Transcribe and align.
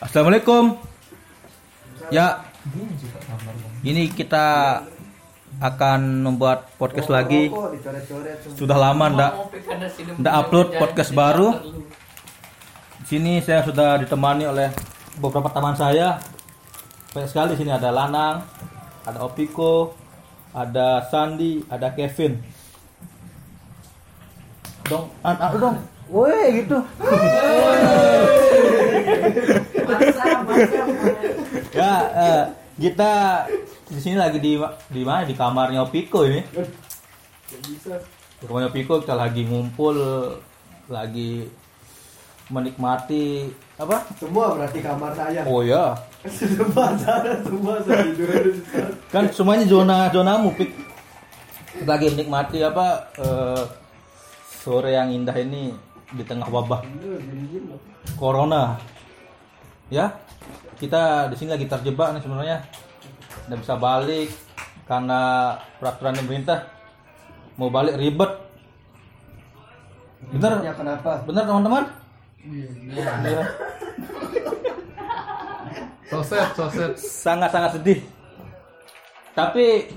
Assalamualaikum. 0.00 0.80
Ya, 2.08 2.40
ini 3.84 4.08
kita 4.08 4.80
akan 5.60 6.24
membuat 6.24 6.72
podcast 6.80 7.12
lagi. 7.12 7.52
Sudah 8.56 8.80
lama 8.80 9.12
ndak 9.12 9.32
ndak 10.16 10.34
upload 10.40 10.72
podcast 10.80 11.12
baru. 11.12 11.52
Di 13.04 13.06
sini 13.18 13.44
saya 13.44 13.60
sudah 13.60 14.00
ditemani 14.00 14.48
oleh 14.48 14.72
beberapa 15.20 15.52
teman 15.52 15.76
saya. 15.76 16.16
Banyak 17.12 17.28
sekali 17.28 17.52
sini 17.60 17.76
ada 17.76 17.92
Lanang, 17.92 18.40
ada 19.04 19.20
Opiko, 19.20 19.92
ada 20.56 21.04
Sandi, 21.12 21.60
ada 21.68 21.92
Kevin. 21.92 22.40
Dong, 24.88 25.12
an, 25.20 25.36
an, 25.36 25.50
dong. 25.60 25.99
Woi 26.10 26.66
gitu. 26.66 26.78
ya, 31.70 31.92
eh, 32.10 32.42
kita 32.80 33.12
di 33.86 34.00
sini 34.00 34.16
lagi 34.18 34.38
di 34.42 34.58
di 34.90 35.02
mana 35.06 35.22
di 35.22 35.34
kamarnya 35.34 35.86
Opiko 35.86 36.26
ini. 36.26 36.42
Di 37.46 38.44
kamarnya 38.46 38.68
Opiko 38.70 39.00
kita 39.00 39.14
lagi 39.14 39.46
ngumpul 39.46 39.96
lagi 40.90 41.46
menikmati 42.50 43.46
apa? 43.78 44.02
Semua 44.18 44.58
berarti 44.58 44.78
kamar 44.82 45.14
saya. 45.14 45.46
Oh 45.46 45.62
ya, 45.62 45.94
Semua 46.26 46.90
saya, 46.98 47.38
semua 47.46 47.78
saya 47.86 48.02
tidur. 48.10 48.50
kan 49.08 49.30
semuanya 49.30 49.64
zona 49.70 50.10
zonamu 50.10 50.50
pik 50.58 50.74
lagi 51.86 52.10
menikmati 52.12 52.58
apa 52.60 53.06
eh, 53.16 53.62
sore 54.60 54.92
yang 54.92 55.08
indah 55.08 55.32
ini 55.38 55.72
di 56.10 56.22
tengah 56.22 56.46
wabah 56.46 56.80
corona 58.16 58.76
ya 59.88 60.10
kita 60.76 61.30
di 61.30 61.36
sini 61.36 61.50
lagi 61.52 61.66
terjebak 61.66 62.14
nih 62.14 62.22
sebenarnya 62.22 62.58
nggak 63.46 63.60
bisa 63.60 63.74
balik 63.76 64.28
karena 64.86 65.20
peraturan 65.78 66.18
pemerintah 66.18 66.66
mau 67.54 67.68
balik 67.68 67.94
ribet 67.94 68.32
bener 70.30 70.62
Ya 70.62 70.72
kenapa? 70.74 71.22
bener 71.24 71.44
teman-teman 71.44 71.84
Iya. 72.40 73.44
Soset, 76.08 76.48
soset. 76.56 76.92
sangat-sangat 76.96 77.76
sedih. 77.76 78.00
Tapi 79.30 79.92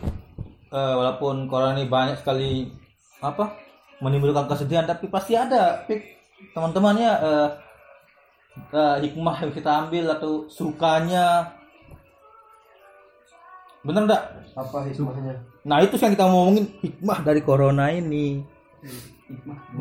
eh, 0.70 0.94
walaupun 0.94 1.48
corona 1.48 1.74
ini 1.74 1.88
banyak 1.88 2.20
sekali 2.20 2.70
apa 3.18 3.56
menimbulkan 4.04 4.52
kesedihan, 4.52 4.84
tapi 4.84 5.08
pasti 5.08 5.40
ada 5.40 5.88
pik 5.88 6.04
teman-temannya 6.52 7.12
eh, 7.24 7.50
eh, 8.76 8.96
hikmah 9.08 9.36
yang 9.48 9.52
kita 9.56 9.72
ambil 9.88 10.06
atau 10.12 10.32
sukanya. 10.52 11.56
Bener 13.84 14.04
enggak? 14.04 14.24
Apa 14.56 14.84
hikmahnya? 14.92 15.40
Nah 15.64 15.80
itu 15.80 15.96
yang 15.96 16.12
kita 16.12 16.28
mau 16.28 16.44
ngomongin 16.44 16.68
hikmah 16.84 17.20
dari 17.24 17.42
corona 17.44 17.88
ini. 17.92 18.44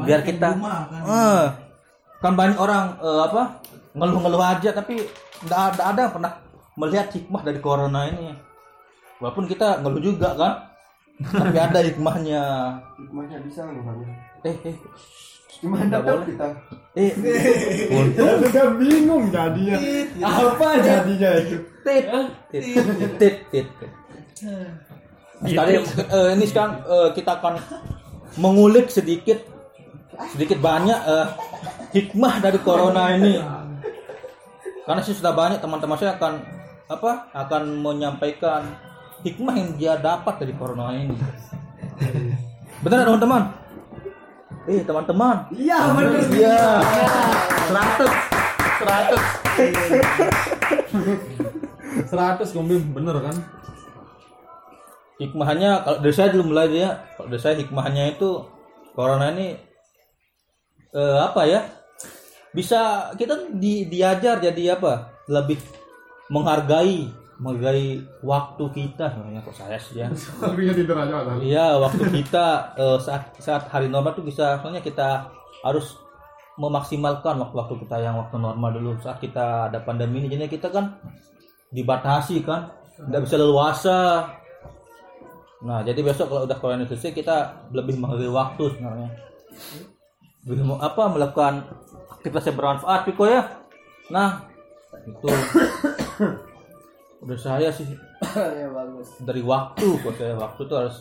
Biar 0.06 0.23
kita, 0.23 0.55
Eh, 0.55 1.45
kan 2.23 2.33
banyak 2.39 2.59
orang 2.59 2.95
eh, 3.03 3.23
apa 3.27 3.42
ngeluh-ngeluh 3.92 4.41
aja 4.41 4.70
tapi 4.73 5.05
nggak 5.42 5.61
ada 5.75 5.83
ada 5.91 6.01
yang 6.07 6.14
pernah 6.14 6.33
melihat 6.79 7.11
hikmah 7.11 7.42
dari 7.42 7.59
corona 7.59 8.07
ini. 8.09 8.33
Walaupun 9.19 9.47
kita 9.47 9.83
ngeluh 9.83 10.03
juga 10.03 10.34
kan, 10.34 10.72
tapi 11.31 11.59
ada 11.59 11.81
hikmahnya. 11.83 12.42
Hikmahnya 12.98 13.39
bisa 13.47 13.61
bukannya? 13.67 14.09
Eh, 14.42 14.56
eh, 14.67 14.77
Gimana 15.62 15.87
Nggak 15.87 16.03
dong 16.03 16.19
boleh. 16.19 16.29
kita? 16.34 16.48
eh, 16.98 17.11
untung 17.95 18.34
Udah 18.42 18.69
bingung 18.75 19.25
jadinya. 19.31 19.79
Apa 20.27 20.69
jadinya 20.83 21.31
itu? 21.39 21.56
tit, 21.83 22.05
tit, 22.51 22.62
tit, 23.19 23.37
tit, 23.51 23.67
sekarang, 25.42 25.83
eh, 25.83 26.29
ini 26.39 26.45
sekarang 26.47 26.73
eh, 26.86 27.08
kita 27.14 27.42
akan 27.42 27.55
mengulik 28.39 28.86
sedikit 28.86 29.42
sedikit 30.30 30.63
banyak 30.63 30.98
eh, 31.02 31.27
hikmah 31.91 32.39
dari 32.39 32.58
corona 32.63 33.11
ini 33.14 33.42
karena 34.83 35.01
sih 35.02 35.14
sudah 35.14 35.35
banyak 35.35 35.58
teman-teman 35.58 35.98
saya 35.98 36.14
akan 36.14 36.42
apa 36.86 37.30
akan 37.35 37.63
menyampaikan 37.83 38.63
hikmah 39.23 39.55
yang 39.59 39.71
dia 39.79 39.95
dapat 39.99 40.35
dari 40.43 40.55
corona 40.55 40.95
ini. 40.95 41.17
Benar 42.85 43.07
teman-teman? 43.07 43.43
Eh 44.67 44.83
teman-teman. 44.87 45.37
Iya 45.55 45.79
benar. 45.95 46.23
iya. 46.35 46.61
Seratus. 47.71 48.13
Seratus. 48.79 49.23
Seratus 52.11 52.49
kombi 52.51 52.77
bener 52.83 53.17
kan? 53.23 53.37
hikmahnya 55.23 55.87
kalau 55.87 55.99
dari 56.03 56.15
saya 56.15 56.29
dulu 56.35 56.45
mulai 56.51 56.67
dia 56.67 57.07
kalau 57.15 57.29
dari 57.31 57.43
saya 57.43 57.55
hikmahnya 57.63 58.19
itu 58.19 58.43
corona 58.99 59.31
ini 59.31 59.55
eh, 60.93 61.19
apa 61.23 61.43
ya? 61.47 61.63
Bisa 62.53 63.13
kita 63.17 63.49
di, 63.49 63.89
diajar 63.89 64.37
jadi 64.37 64.77
apa? 64.77 65.25
Lebih 65.31 65.57
menghargai 66.29 67.09
menghargai 67.42 67.98
waktu 68.23 68.64
kita. 68.70 69.11
Sebenarnya 69.11 69.42
kok 69.42 69.57
saya 69.58 69.77
sih 69.77 69.98
ya. 69.98 70.07
Tapi 70.42 70.70
tidur 70.70 70.95
aja 70.95 71.27
kan? 71.27 71.42
iya 71.42 71.75
waktu 71.75 72.07
kita 72.23 72.79
eh, 72.79 72.98
saat 73.03 73.35
saat 73.42 73.67
hari 73.67 73.91
normal 73.91 74.14
tuh 74.14 74.23
bisa 74.23 74.63
soalnya 74.63 74.79
kita 74.79 75.27
harus 75.67 75.98
memaksimalkan 76.55 77.41
waktu-waktu 77.42 77.75
kita 77.83 77.98
yang 77.98 78.14
waktu 78.14 78.39
normal 78.39 78.70
dulu. 78.70 78.95
Saat 79.03 79.19
kita 79.19 79.69
ada 79.69 79.83
pandemi 79.83 80.23
ini 80.23 80.39
jadi 80.39 80.47
kita 80.47 80.70
kan 80.70 81.03
dibatasi 81.75 82.47
kan. 82.47 82.70
Nggak 83.03 83.23
bisa 83.27 83.36
leluasa. 83.42 84.01
Nah 85.67 85.83
jadi 85.83 85.98
besok 85.98 86.30
kalau 86.30 86.47
udah 86.47 86.59
corona 86.63 86.86
selesai 86.86 87.11
kita 87.11 87.67
lebih 87.74 87.98
menghargai 87.98 88.30
waktu 88.30 88.63
sebenarnya. 88.70 89.11
Lebih 90.47 90.64
mau 90.67 90.79
apa 90.79 91.11
melakukan 91.11 91.67
aktivitas 92.19 92.51
yang 92.51 92.57
bermanfaat 92.59 93.01
Piko 93.11 93.27
ya. 93.27 93.42
Nah 94.14 94.47
itu 95.03 95.30
udah 97.23 97.39
saya 97.39 97.71
sih 97.71 97.87
Ya 98.35 98.67
bagus. 98.69 99.19
dari 99.19 99.43
waktu 99.43 99.99
buat 99.99 100.15
saya 100.15 100.35
waktu 100.35 100.61
itu 100.63 100.75
harus 100.75 100.97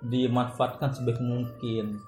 dimanfaatkan 0.00 0.90
sebaik 0.92 1.18
mungkin 1.18 1.98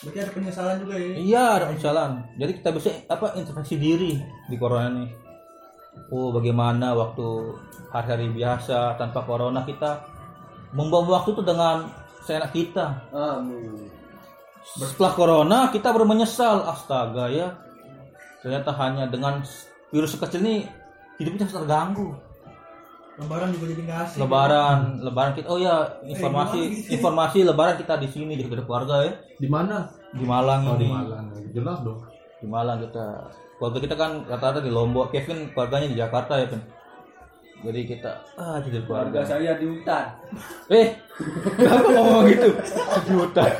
Berarti 0.00 0.18
ada 0.20 0.32
penyesalan 0.32 0.76
juga 0.78 0.94
ya? 0.94 1.12
iya 1.14 1.44
ada 1.54 1.64
penyesalan 1.66 2.10
jadi 2.36 2.52
kita 2.54 2.68
bisa 2.72 2.88
apa 3.06 3.32
introspeksi 3.34 3.76
diri 3.76 4.12
di 4.46 4.56
corona 4.56 4.92
ini 4.92 5.06
oh 6.10 6.28
bagaimana 6.28 6.92
waktu 6.92 7.24
hari-hari 7.88 8.28
biasa 8.30 8.96
tanpa 8.96 9.22
corona 9.22 9.62
kita 9.62 10.04
membawa 10.72 11.20
waktu 11.20 11.32
itu 11.32 11.42
dengan 11.42 11.88
seenak 12.20 12.52
kita 12.52 13.00
Amin. 13.10 13.88
setelah 14.66 15.12
corona 15.12 15.58
kita 15.68 15.88
baru 15.88 16.04
menyesal 16.04 16.64
astaga 16.66 17.28
ya 17.28 17.48
ternyata 18.40 18.72
hanya 18.74 19.08
dengan 19.08 19.40
virus 19.88 20.12
sekecil 20.12 20.40
ini 20.42 20.56
hidup 21.16 21.32
kita 21.34 21.46
terganggu 21.52 22.10
Lebaran 23.14 23.54
juga 23.54 23.70
jadi 23.70 23.82
nggak 23.84 24.00
asik. 24.04 24.18
lebaran 24.18 24.78
lebaran 25.00 25.32
kita 25.32 25.46
oh 25.46 25.54
ya 25.56 25.74
informasi 26.02 26.60
informasi 26.90 27.38
lebaran 27.42 27.78
kita 27.78 27.94
di 27.94 28.08
sini 28.08 28.34
di 28.34 28.42
dekat 28.42 28.62
keluarga 28.62 29.06
ya 29.06 29.12
Di 29.36 29.46
mana? 29.46 29.86
di 30.10 30.22
Malang 30.24 30.62
Oh, 30.64 30.74
di 30.74 30.82
ini 30.82 30.90
Malang. 30.90 31.26
Jelas 31.48 31.78
dong. 31.80 32.02
di 32.36 32.46
Malang 32.46 32.78
kita 32.80 33.06
keluarga 33.54 33.78
kita 33.80 33.94
kan 33.94 34.10
rata-rata 34.24 34.58
di 34.58 34.68
Lombok 34.68 35.10
Kevin 35.10 35.46
keluarganya 35.48 35.86
di 35.86 35.96
Jakarta 35.96 36.34
ya 36.36 36.46
kan 36.48 36.60
jadi 37.56 37.80
kita 37.86 38.12
ah 38.34 38.58
jadi 38.58 38.82
keluarga 38.82 39.18
saya 39.22 39.54
di 39.54 39.64
hutan. 39.64 40.04
eh 40.68 40.86
kenapa 41.56 41.88
ngomong 41.88 42.24
gitu 42.28 42.48
di 43.00 43.12
hutan 43.14 43.50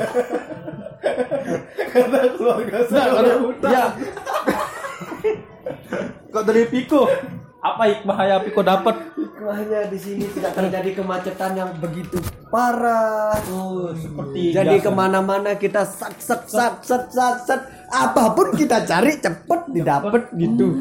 Karena 1.87 2.19
keluarga 2.29 2.79
saya 2.85 3.07
Nah, 3.09 3.23
di 3.23 3.33
hutan. 3.41 3.71
ya 3.71 3.85
kok 6.29 6.43
dari 6.43 6.63
Piko 6.67 7.07
apa 7.65 7.83
hikmah 7.89 8.19
yang 8.29 8.41
Piko 8.45 8.61
dapat 8.61 8.97
Hikmahnya 9.17 9.89
di 9.89 9.97
sini 9.97 10.29
tidak 10.29 10.53
terjadi 10.53 11.01
kemacetan 11.01 11.57
yang 11.57 11.73
begitu 11.81 12.21
parah. 12.53 13.41
oh 13.49 13.89
seperti 13.97 14.53
Jadi 14.53 14.77
biasa. 14.81 14.85
ke 14.85 14.91
mana-mana 14.93 15.51
kita 15.57 15.83
sak 15.89 16.21
sak 16.21 16.45
sak 16.45 16.85
sak 16.85 17.09
sak 17.09 17.35
sak 17.49 17.61
apa 17.89 18.37
pun 18.37 18.53
kita 18.53 18.85
cari 18.85 19.17
cepet 19.17 19.61
didapat 19.73 20.29
gitu. 20.37 20.77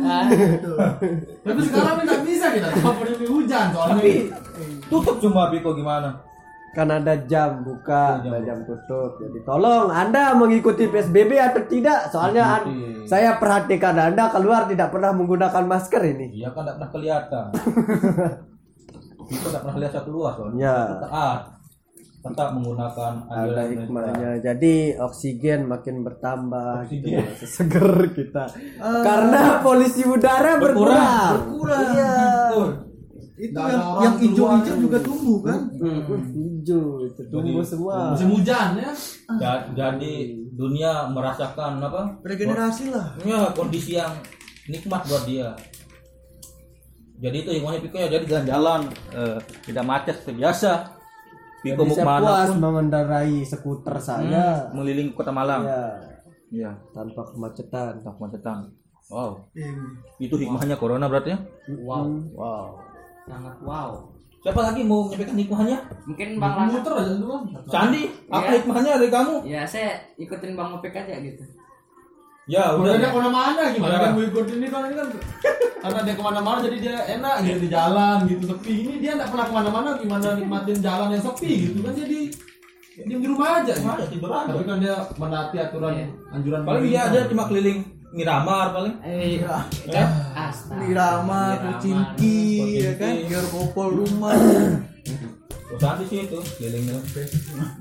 Tapi 1.44 1.59
sekarang 1.71 2.03
nggak 2.03 2.21
bisa 2.27 2.45
kita. 2.51 2.68
Kalau 2.75 2.94
hujan 3.31 3.65
soalnya. 3.71 3.95
Tapi 3.95 4.12
tutup 4.91 5.15
cuma 5.24 5.47
Piko 5.51 5.71
gimana 5.71 6.32
kan 6.74 6.90
ada 6.90 7.14
jam 7.30 7.62
buka, 7.62 8.18
ada 8.20 8.42
jam 8.42 8.66
tutup. 8.66 9.22
Jadi 9.22 9.46
tolong 9.46 9.94
Anda 9.94 10.34
mengikuti 10.34 10.90
PSBB 10.90 11.38
atau 11.38 11.62
tidak? 11.70 12.10
Soalnya 12.10 12.44
an- 12.60 12.68
saya 13.06 13.38
perhatikan 13.38 13.94
Anda 13.94 14.34
keluar 14.34 14.66
tidak 14.66 14.90
pernah 14.90 15.14
menggunakan 15.14 15.64
masker 15.70 16.02
ini. 16.02 16.34
iya 16.34 16.50
kan 16.50 16.66
tidak 16.66 16.81
pernah 16.81 16.92
kelihatan. 16.92 17.46
Piko 19.30 19.48
tidak 19.48 19.62
pernah 19.64 19.78
lihat 19.80 19.94
satu 19.94 20.10
luas 20.12 20.34
soalnya. 20.36 20.60
Ya. 20.60 20.78
Taat 21.08 21.42
tetap 22.24 22.56
menggunakan 22.56 23.14
ada 23.28 23.64
hikmahnya. 23.68 24.30
Jadi 24.40 24.96
oksigen 24.96 25.68
makin 25.68 26.08
bertambah 26.08 26.88
gitu 26.88 27.19
seger 27.44 28.10
kita. 28.16 28.48
Karena 28.80 29.60
polusi 29.60 30.08
udara 30.08 30.56
berkurang. 30.56 31.60
Kurang. 31.60 31.84
iya 31.94 32.16
Itu 33.33 33.57
Nggak 33.57 33.65
yang 33.74 33.83
yang 33.97 34.15
hijau-hijau 34.21 34.75
juga 34.77 34.97
tumbuh 35.01 35.38
kan? 35.41 35.59
hijau 35.74 36.85
itu 37.01 37.21
tumbuh 37.33 37.65
semua. 37.65 38.13
Musim 38.13 38.30
hujan 38.38 38.77
ya. 38.77 38.91
Ja- 39.41 39.65
jadi 39.74 40.13
dunia 40.53 41.09
merasakan 41.09 41.81
apa? 41.81 42.21
Regenerasi 42.21 42.94
lah. 42.94 43.18
ya 43.25 43.50
kondisi 43.57 43.97
yang 43.97 44.13
nikmat 44.69 45.01
buat 45.09 45.25
dia. 45.25 45.50
Jadi 47.24 47.38
itu 47.41 47.50
hikmahnya 47.57 47.80
Piko 47.81 47.97
ya 47.97 48.09
jadi 48.12 48.25
jalan-jalan 48.27 48.81
eh, 49.15 49.38
tidak 49.65 49.85
macet 49.88 50.15
seperti 50.21 50.38
biasa. 50.38 50.71
Piko 51.65 51.81
jadi 51.81 51.89
mau 51.89 51.95
saya 51.95 52.06
ke 52.06 52.09
mana 52.12 52.21
puas 52.21 52.50
pun. 52.51 52.57
mengendarai 52.62 53.35
skuter 53.50 53.95
saya. 53.97 54.45
Hmm, 54.69 54.77
mengelilingi 54.77 55.12
kota 55.18 55.33
Malang. 55.33 55.65
Ya 55.65 55.83
iya. 56.53 56.71
Tanpa 56.94 57.33
kemacetan. 57.33 57.97
Tak 58.06 58.13
kemacetan. 58.21 58.69
Wow. 59.09 59.50
Ini. 59.57 59.74
itu 60.21 60.35
hikmahnya 60.38 60.77
corona 60.80 61.06
berarti 61.12 61.35
ya? 61.35 61.39
Wow, 61.83 62.07
wow 62.33 62.82
sangat 63.24 63.56
wow. 63.62 63.90
siapa 64.40 64.60
lagi 64.62 64.81
mau 64.81 65.08
menyampaikan 65.08 65.38
hikmahnya 65.38 65.78
Mungkin 66.04 66.30
Bang 66.36 66.54
Lana. 66.54 66.72
Muter 66.74 66.94
aja. 66.94 67.14
Sandi 67.66 68.02
apa 68.28 68.44
Iya. 68.44 68.56
hikmahnya 68.60 68.92
dari 68.98 69.10
kamu 69.10 69.34
Ya, 69.44 69.62
saya 69.64 69.90
ikutin 70.16 70.54
Bang 70.54 70.72
Opek 70.74 70.92
aja 70.94 71.16
gitu. 71.18 71.44
ya 72.44 72.75
Udah 72.75 72.94
dia 72.94 73.08
ke 73.08 73.16
mana-mana 73.16 73.72
gimana 73.72 73.94
Ya. 73.94 74.00
kan 74.02 74.12
mau 74.12 74.24
ikut 74.25 74.46
ini 74.50 74.68
kan 74.68 74.81
ini 74.84 74.96
kan 74.98 75.08
karena 75.80 76.00
dia 76.02 76.14
ke 76.14 76.24
mana-mana 76.24 76.60
jadi 76.62 76.78
dia 76.78 76.96
enak 77.14 77.36
gitu 77.42 77.58
di 77.58 77.70
jalan 77.70 78.18
gitu 78.25 78.44
sepi 78.46 78.74
ini 78.84 78.94
dia 79.00 79.12
nggak 79.14 79.30
pernah 79.31 79.46
ke 79.46 79.54
mana-mana 79.54 79.90
gimana 79.96 80.28
nikmatin 80.34 80.80
jalan 80.80 81.08
yang 81.10 81.24
sepi 81.24 81.52
gitu 81.66 81.80
kan 81.80 81.94
jadi 81.94 82.19
dia 83.00 83.16
di 83.16 83.26
rumah 83.26 83.50
aja 83.58 83.74
gitu. 83.74 83.88
Aja, 83.90 84.06
tidur 84.06 84.30
aja. 84.30 84.48
tapi 84.50 84.64
kan 84.66 84.78
dia 84.78 84.96
menaati 85.14 85.56
aturan 85.58 85.92
Iya. 85.94 86.08
anjuran 86.30 86.62
paling 86.62 86.84
dia 86.84 86.92
pemerintah. 87.02 87.16
ada 87.16 87.31
cuma 87.31 87.44
keliling 87.48 87.80
Miramar 88.14 88.66
paling 88.69 88.94
Eh, 89.02 89.40
ya 89.40 90.04
astaga. 90.54 90.84
Irama, 90.86 91.42
Irama. 91.50 91.58
Kucinki, 91.74 92.40
ya 92.80 92.92
kan? 92.96 93.14
Biar 93.26 93.46
popol 93.48 93.90
rumah. 93.98 94.34
Terus 94.34 95.80
Sandi 95.80 96.04
sih 96.06 96.20
itu 96.22 96.38
kelilingnya 96.54 97.02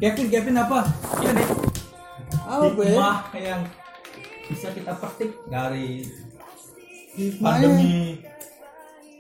Kevin 0.01 0.27
Kevin 0.27 0.57
apa 0.57 0.81
iya 1.21 1.31
deh 1.35 1.49
Apa 2.43 2.81
ya? 2.81 2.89
hikmah 2.89 3.17
yang 3.37 3.61
bisa 4.43 4.69
kita 4.71 4.93
petik 4.97 5.31
dari 5.47 6.01
Hikmahnya 7.13 7.69
pandemi 7.69 8.17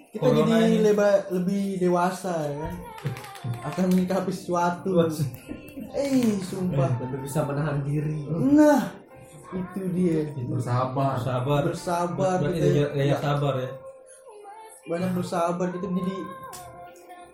kita 0.08 0.20
Corona 0.22 0.56
jadi 0.56 0.68
ini. 0.70 0.78
leba- 0.82 1.24
lebih 1.30 1.64
dewasa 1.78 2.32
ya 2.42 2.56
kan? 2.58 2.74
Akan 3.62 3.84
menyikapi 3.88 4.28
sesuatu. 4.30 5.04
Eh, 5.92 6.40
sumpah. 6.40 6.88
lebih 6.98 7.18
bisa 7.22 7.44
menahan 7.44 7.80
diri 7.82 8.24
Nah, 8.30 8.88
itu 9.52 9.80
dia. 9.92 10.20
bersabar 10.48 11.20
sabar 11.20 11.60
Bersabar 11.68 12.40
berarti 12.40 12.56
kita 12.56 12.68
daya, 12.72 12.86
daya 12.96 13.16
sabar 13.20 13.54
ya 13.60 13.70
banyak 14.82 15.10
bersabar 15.14 15.66
kita 15.70 15.86
jadi 15.86 16.16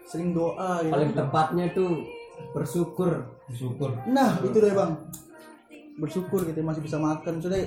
sering 0.08 0.30
doa 0.36 0.84
ya. 0.84 0.90
paling 0.92 1.12
tepatnya 1.16 1.64
tuh 1.72 2.04
bersyukur 2.52 3.24
bersyukur 3.48 3.90
Nah, 4.08 4.36
itu 4.44 4.56
deh 4.60 4.72
bang. 4.76 4.92
Bersyukur 5.98 6.44
kita 6.44 6.60
masih 6.62 6.84
bisa 6.84 7.00
makan, 7.00 7.40
sudah 7.42 7.58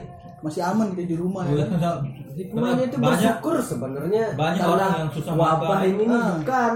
masih 0.42 0.62
aman 0.62 0.94
kita 0.94 1.12
di 1.12 1.18
rumah 1.18 1.46
ya. 1.50 1.66
kan? 1.66 2.02
hikmahnya 2.34 2.84
itu 2.90 2.98
banyak 2.98 3.38
bersyukur 3.38 3.56
sebenarnya 3.62 4.26
banyak 4.34 4.66
orang 4.66 4.92
yang 5.06 5.10
susah 5.14 5.34
wabah 5.36 5.70
makan. 5.84 5.90
ini 5.94 6.04
nih 6.08 6.18
Ah. 6.18 6.30
bukan 6.40 6.74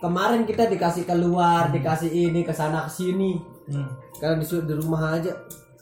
kemarin 0.00 0.42
kita 0.48 0.62
dikasih 0.70 1.04
keluar 1.04 1.68
dikasih 1.74 2.10
ini 2.10 2.40
ke 2.46 2.52
sana 2.54 2.86
ke 2.88 2.90
sini 2.94 3.36
hmm. 3.68 3.88
karena 4.22 4.40
disuruh 4.40 4.64
di 4.64 4.74
rumah 4.78 5.18
aja 5.20 5.32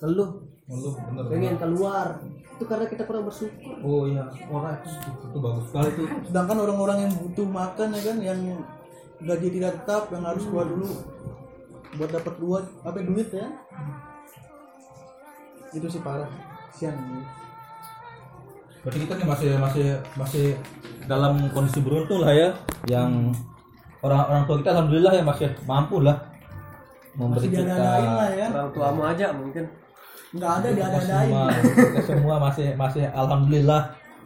keluh 0.00 0.42
Lu 0.70 0.94
bener 0.94 1.24
pengen 1.26 1.56
keluar. 1.58 2.06
Itu 2.54 2.64
karena 2.68 2.86
kita 2.86 3.02
kurang 3.08 3.26
bersyukur. 3.26 3.74
Oh 3.82 4.06
iya. 4.06 4.30
Orang 4.46 4.78
itu, 4.78 4.90
itu 5.10 5.38
bagus 5.42 5.64
sekali 5.68 5.88
tuh. 5.98 6.06
Sedangkan 6.30 6.56
orang-orang 6.62 6.98
yang 7.08 7.12
butuh 7.18 7.46
makan 7.48 7.88
ya 7.96 8.02
kan, 8.06 8.16
yang 8.22 8.40
gaji 9.22 9.48
tidak 9.50 9.72
tetap, 9.82 10.02
yang 10.14 10.22
harus 10.22 10.44
keluar 10.46 10.66
dulu. 10.70 10.88
Buat 11.98 12.10
dapat 12.14 12.34
duit, 12.40 12.64
apa 12.86 12.98
duit 13.04 13.28
ya? 13.34 13.46
Itu 15.74 15.86
sih 15.90 16.02
parah. 16.02 16.30
Sian. 16.72 16.96
berarti 18.82 18.98
kita 19.06 19.14
nih 19.14 19.28
masih 19.30 19.50
masih 19.62 19.86
masih 20.18 20.46
dalam 21.06 21.38
kondisi 21.54 21.78
beruntung 21.78 22.18
lah 22.18 22.34
ya. 22.34 22.50
Yang 22.90 23.38
orang 24.02 24.20
orang 24.26 24.42
tua 24.50 24.56
kita 24.58 24.70
alhamdulillah 24.74 25.12
ya 25.14 25.22
masih 25.22 25.48
mampu 25.64 26.02
lah 26.02 26.18
memberi 27.14 27.46
Masih 27.46 27.62
kita 27.62 27.76
lah 27.78 28.30
ya. 28.34 28.46
orang 28.50 28.70
tuamu 28.74 29.02
aja 29.06 29.26
mungkin 29.30 29.64
Nggak 30.32 30.52
ada 30.52 30.66
kita 30.66 30.76
diada-adain. 30.80 31.28
semua 31.28 31.44
kita 31.52 32.00
semua 32.02 32.34
masih 32.40 32.68
masih 32.74 33.04
alhamdulillah 33.12 33.82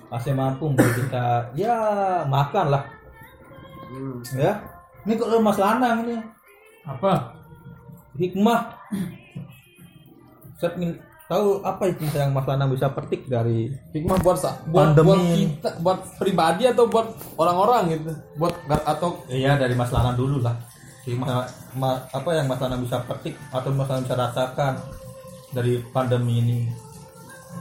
masih 0.07 0.33
mampu 0.33 0.71
kita 0.73 1.51
ya 1.53 1.77
makan 2.25 2.67
lah. 2.71 2.83
Hmm. 3.87 4.19
ya 4.35 4.53
ini 5.03 5.15
kalau 5.15 5.39
Mas 5.39 5.59
Lanang 5.59 6.03
ini. 6.03 6.19
Apa? 6.87 7.35
Hikmah. 8.15 8.61
Saya 10.57 10.73
ingin 10.79 10.97
tahu 11.27 11.59
apa 11.61 11.91
itu 11.91 12.07
yang 12.09 12.31
Mas 12.31 12.47
Lanang 12.47 12.71
bisa 12.71 12.87
petik 12.89 13.27
dari 13.27 13.67
hikmah 13.93 14.23
buat 14.23 14.39
sa- 14.39 14.63
buat, 14.65 14.95
Pandemi. 14.95 15.11
buat 15.11 15.21
kita 15.35 15.71
buat 15.83 15.99
pribadi 16.17 16.63
atau 16.67 16.87
buat 16.87 17.07
orang-orang 17.35 17.83
gitu? 17.93 18.11
Buat 18.39 18.55
atau 18.71 19.19
iya 19.27 19.59
dari 19.59 19.75
Mas 19.75 19.91
Lanang 19.91 20.15
dulu 20.15 20.39
lah. 20.39 20.55
Hikmah 21.03 21.27
ma- 21.75 22.03
apa 22.07 22.31
yang 22.31 22.47
Mas 22.47 22.63
Lanang 22.63 22.83
bisa 22.83 23.03
petik 23.03 23.35
atau 23.51 23.71
Mas 23.71 23.91
Lanang 23.91 24.07
bisa 24.07 24.15
rasakan 24.17 24.75
dari 25.53 25.83
pandemi 25.95 26.43
ini. 26.43 26.59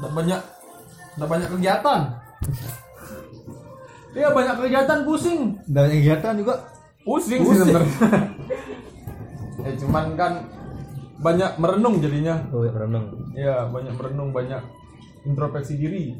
Nggak 0.01 0.11
banyak 0.13 0.41
nggak 1.15 1.29
banyak 1.29 1.49
kegiatan. 1.57 2.01
Iya 4.15 4.27
banyak 4.31 4.55
kegiatan 4.63 4.99
pusing. 5.03 5.41
Dan 5.67 5.91
kegiatan 5.91 6.33
juga. 6.39 6.55
Pusing, 7.05 7.41
sih 7.45 7.57
sebenarnya. 7.61 7.97
Eh 9.61 9.73
cuman 9.77 10.17
kan 10.17 10.33
banyak 11.21 11.51
merenung 11.61 12.01
jadinya. 12.01 12.39
Oh 12.49 12.65
ya 12.65 12.71
merenung. 12.73 13.05
Ya 13.35 13.55
banyak 13.69 13.93
merenung 13.93 14.29
banyak 14.31 14.61
introspeksi 15.27 15.77
diri. 15.77 16.15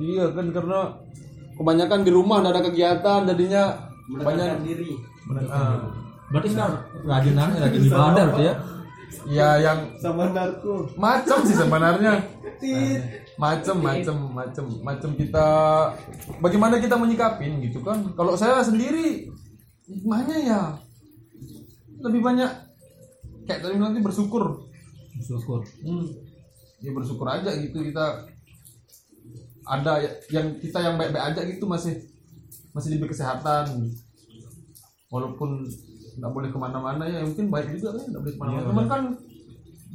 Iya 0.00 0.32
kan 0.32 0.50
karena 0.50 0.96
kebanyakan 1.60 2.00
di 2.02 2.10
rumah 2.10 2.40
ada 2.40 2.64
kegiatan 2.64 3.28
jadinya 3.28 3.76
banyak 4.08 4.64
diri. 4.64 4.92
Ah. 5.46 5.78
berarti 6.30 6.48
sekarang 6.50 6.78
rajin 7.06 7.34
rajin 7.38 7.82
ibadah 7.86 8.24
berarti 8.30 8.42
ya 8.50 8.54
ya 9.26 9.58
yang 9.58 9.78
sama 9.98 10.30
narko 10.30 10.86
macam 10.94 11.42
sih 11.42 11.56
sebenarnya. 11.56 12.14
Macem 13.40 13.76
macem 13.80 14.16
macem 14.30 14.64
macem 14.84 15.10
kita 15.16 15.46
bagaimana 16.38 16.76
kita 16.76 16.94
menyikapin 16.94 17.58
gitu 17.64 17.80
kan. 17.80 18.04
Kalau 18.14 18.36
saya 18.36 18.60
sendiri 18.60 19.28
hikmahnya 19.88 20.36
ya 20.44 20.62
lebih 22.00 22.20
banyak 22.20 22.50
kayak 23.48 23.60
tadi 23.64 23.76
nanti 23.76 24.00
bersyukur. 24.00 24.64
Bersyukur. 25.16 25.64
Hmm. 25.82 26.06
ya 26.80 26.90
bersyukur 26.92 27.28
aja 27.28 27.50
gitu 27.60 27.80
kita. 27.80 28.24
Ada 29.68 29.92
ya- 30.00 30.18
yang 30.32 30.56
kita 30.56 30.80
yang 30.80 30.96
baik-baik 30.96 31.34
aja 31.34 31.40
gitu 31.44 31.68
masih 31.68 31.96
masih 32.72 32.96
diberi 32.96 33.12
kesehatan. 33.12 33.92
Walaupun 35.10 35.66
nggak 36.20 36.32
boleh 36.36 36.48
ke 36.52 36.58
mana-mana 36.60 37.02
ya 37.08 37.24
mungkin 37.24 37.48
baik 37.48 37.72
juga 37.80 37.96
kan 37.96 38.04
nggak 38.12 38.22
boleh 38.22 38.34
ke 38.36 38.40
mana-mana. 38.40 38.68
Cuman 38.68 38.86
kan 38.86 39.02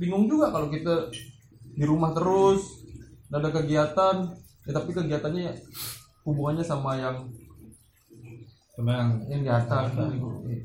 bingung 0.02 0.26
juga 0.26 0.50
kalau 0.50 0.68
kita 0.74 1.14
di 1.78 1.86
rumah 1.86 2.12
terus 2.18 2.62
nggak 3.30 3.40
ada 3.46 3.50
kegiatan. 3.54 4.16
Ya 4.66 4.72
tapi 4.74 4.90
kegiatannya 4.98 5.54
hubungannya 6.26 6.66
sama 6.66 6.98
yang 6.98 7.30
sama 8.76 8.92
yang 8.92 9.10
yang 9.30 9.42
di 9.46 9.52
atas 9.54 9.94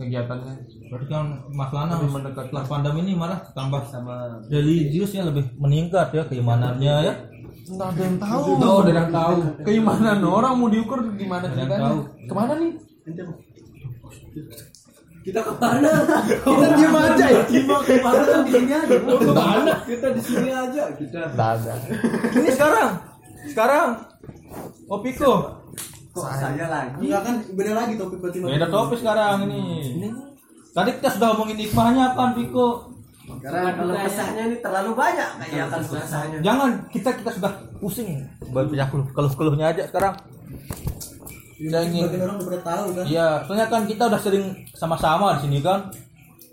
kegiatannya. 0.00 0.54
Berarti 0.88 1.06
kan 1.06 1.26
Mas 1.52 1.70
Lanang 1.70 2.02
lebih 2.02 2.12
mendekat 2.18 2.44
setelah 2.48 2.64
pandemi 2.66 3.06
ini 3.06 3.12
malah 3.14 3.38
tambah 3.52 3.84
sama. 3.86 4.40
religiusnya 4.48 5.28
lebih 5.28 5.44
meningkat 5.60 6.10
ya 6.16 6.24
keimanannya 6.24 6.94
ya. 7.06 7.14
Nggak 7.70 7.88
ada 7.94 8.02
yang 8.02 8.18
tahu. 8.18 8.42
Oh 8.58 8.76
udah 8.82 8.94
yang 8.96 9.12
tahu. 9.12 9.34
Keimanan 9.62 10.18
orang 10.24 10.52
mau 10.58 10.66
diukur 10.72 10.98
gimana 11.14 11.46
Ada 11.46 11.54
ceritanya? 11.54 11.86
tahu. 11.86 11.98
ke 12.26 12.34
mana 12.34 12.52
nih 12.58 12.72
kita 15.20 15.40
ke 15.44 15.52
mana? 15.60 15.92
Kita 16.40 16.66
diem 16.76 16.96
aja 16.96 17.26
ya. 17.28 17.42
ke 17.44 17.94
mana 18.00 18.22
kan 18.24 18.40
di 18.44 18.52
sini 18.52 18.72
aja. 18.72 18.96
Ke 18.96 19.32
mana? 19.36 19.74
kita 19.84 20.06
di 20.16 20.22
sini 20.24 20.50
aja. 20.50 20.82
Kita 20.96 21.20
ini 22.40 22.50
sekarang. 22.52 22.90
Sekarang. 23.48 23.88
Opiko 24.90 25.60
kok 26.10 26.26
saya 26.26 26.66
lagi? 26.66 27.06
Enggak 27.06 27.22
kan 27.22 27.34
beda 27.54 27.72
lagi 27.72 27.94
topik 27.94 28.18
berarti. 28.18 28.38
beda 28.42 28.66
topik 28.66 28.98
sekarang 28.98 29.46
ini. 29.46 30.10
Tadi 30.70 30.90
kita 30.98 31.08
sudah 31.18 31.26
ngomongin 31.34 31.58
hikmahnya 31.66 32.14
kan 32.14 32.34
Piko 32.34 32.90
karena 33.38 33.70
kalau 33.78 33.94
kesahnya 33.94 34.42
ini 34.50 34.56
terlalu 34.58 34.90
banyak 34.98 35.28
kayak 35.38 35.70
akan 35.70 35.80
selesainya 35.86 36.38
jangan 36.42 36.70
kita 36.90 37.14
kita 37.14 37.30
sudah 37.30 37.52
pusing. 37.78 38.26
Banyak 38.50 38.90
keluh 38.90 39.06
keluh 39.14 39.32
keluhnya 39.38 39.70
aja 39.70 39.86
sekarang 39.86 40.18
Sebagian 41.60 42.24
orang 42.24 42.36
udah 42.40 42.48
pada 42.48 42.60
tahu 42.64 42.86
kan. 42.96 43.04
Iya, 43.04 43.28
soalnya 43.44 43.66
kan 43.68 43.82
kita 43.84 44.02
udah 44.08 44.20
sering 44.20 44.44
sama-sama 44.72 45.36
di 45.36 45.40
sini 45.44 45.60
kan. 45.60 45.92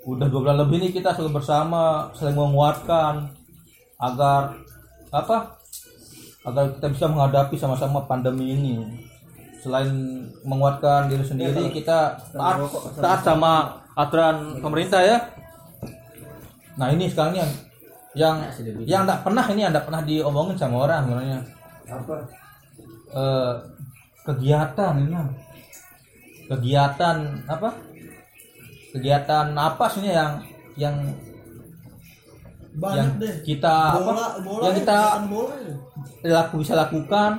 udah 0.08 0.24
dua 0.32 0.40
bulan 0.40 0.64
lebih 0.64 0.80
nih 0.80 0.92
kita 0.96 1.12
selalu 1.12 1.44
bersama 1.44 2.08
saling 2.16 2.32
menguatkan 2.32 3.28
agar 4.00 4.56
apa? 5.12 5.60
Agar 6.48 6.80
kita 6.80 6.88
bisa 6.96 7.06
menghadapi 7.12 7.60
sama-sama 7.60 8.08
pandemi 8.08 8.56
ini. 8.56 8.88
Selain 9.60 9.92
menguatkan 10.48 11.12
diri 11.12 11.28
sendiri 11.28 11.76
kita 11.76 12.16
taat, 12.32 12.56
taat 13.04 13.20
sama 13.20 13.84
aturan 14.00 14.64
pemerintah 14.64 15.04
ya. 15.04 15.20
Nah 16.80 16.88
ini 16.88 17.12
sekarang 17.12 17.44
yang 17.44 17.52
yang 18.16 18.36
yang 18.88 19.04
tidak 19.04 19.28
pernah 19.28 19.44
ini 19.52 19.60
yang 19.68 19.76
tidak 19.76 19.92
pernah 19.92 20.02
diomongin 20.08 20.56
sama 20.56 20.88
orang 20.88 21.04
sebenarnya. 21.04 21.40
Apa? 21.92 22.16
Eh, 23.12 23.54
kegiatan 24.28 24.94
ini 25.00 25.16
kegiatan 26.52 27.18
apa? 27.48 27.70
Kegiatan 28.92 29.48
apa 29.56 29.86
sih 29.92 30.08
yang 30.08 30.44
yang 30.80 30.96
banyak 32.78 32.98
yang 33.00 33.10
deh. 33.20 33.36
kita 33.44 33.76
apa? 33.96 34.00
Bola 34.04 34.28
bola 34.44 34.64
yang 34.68 34.76
ya, 34.76 34.80
kita 34.84 34.98
bola 35.28 35.56
ya. 36.24 36.32
laku 36.36 36.56
bisa 36.64 36.74
lakukan 36.76 37.32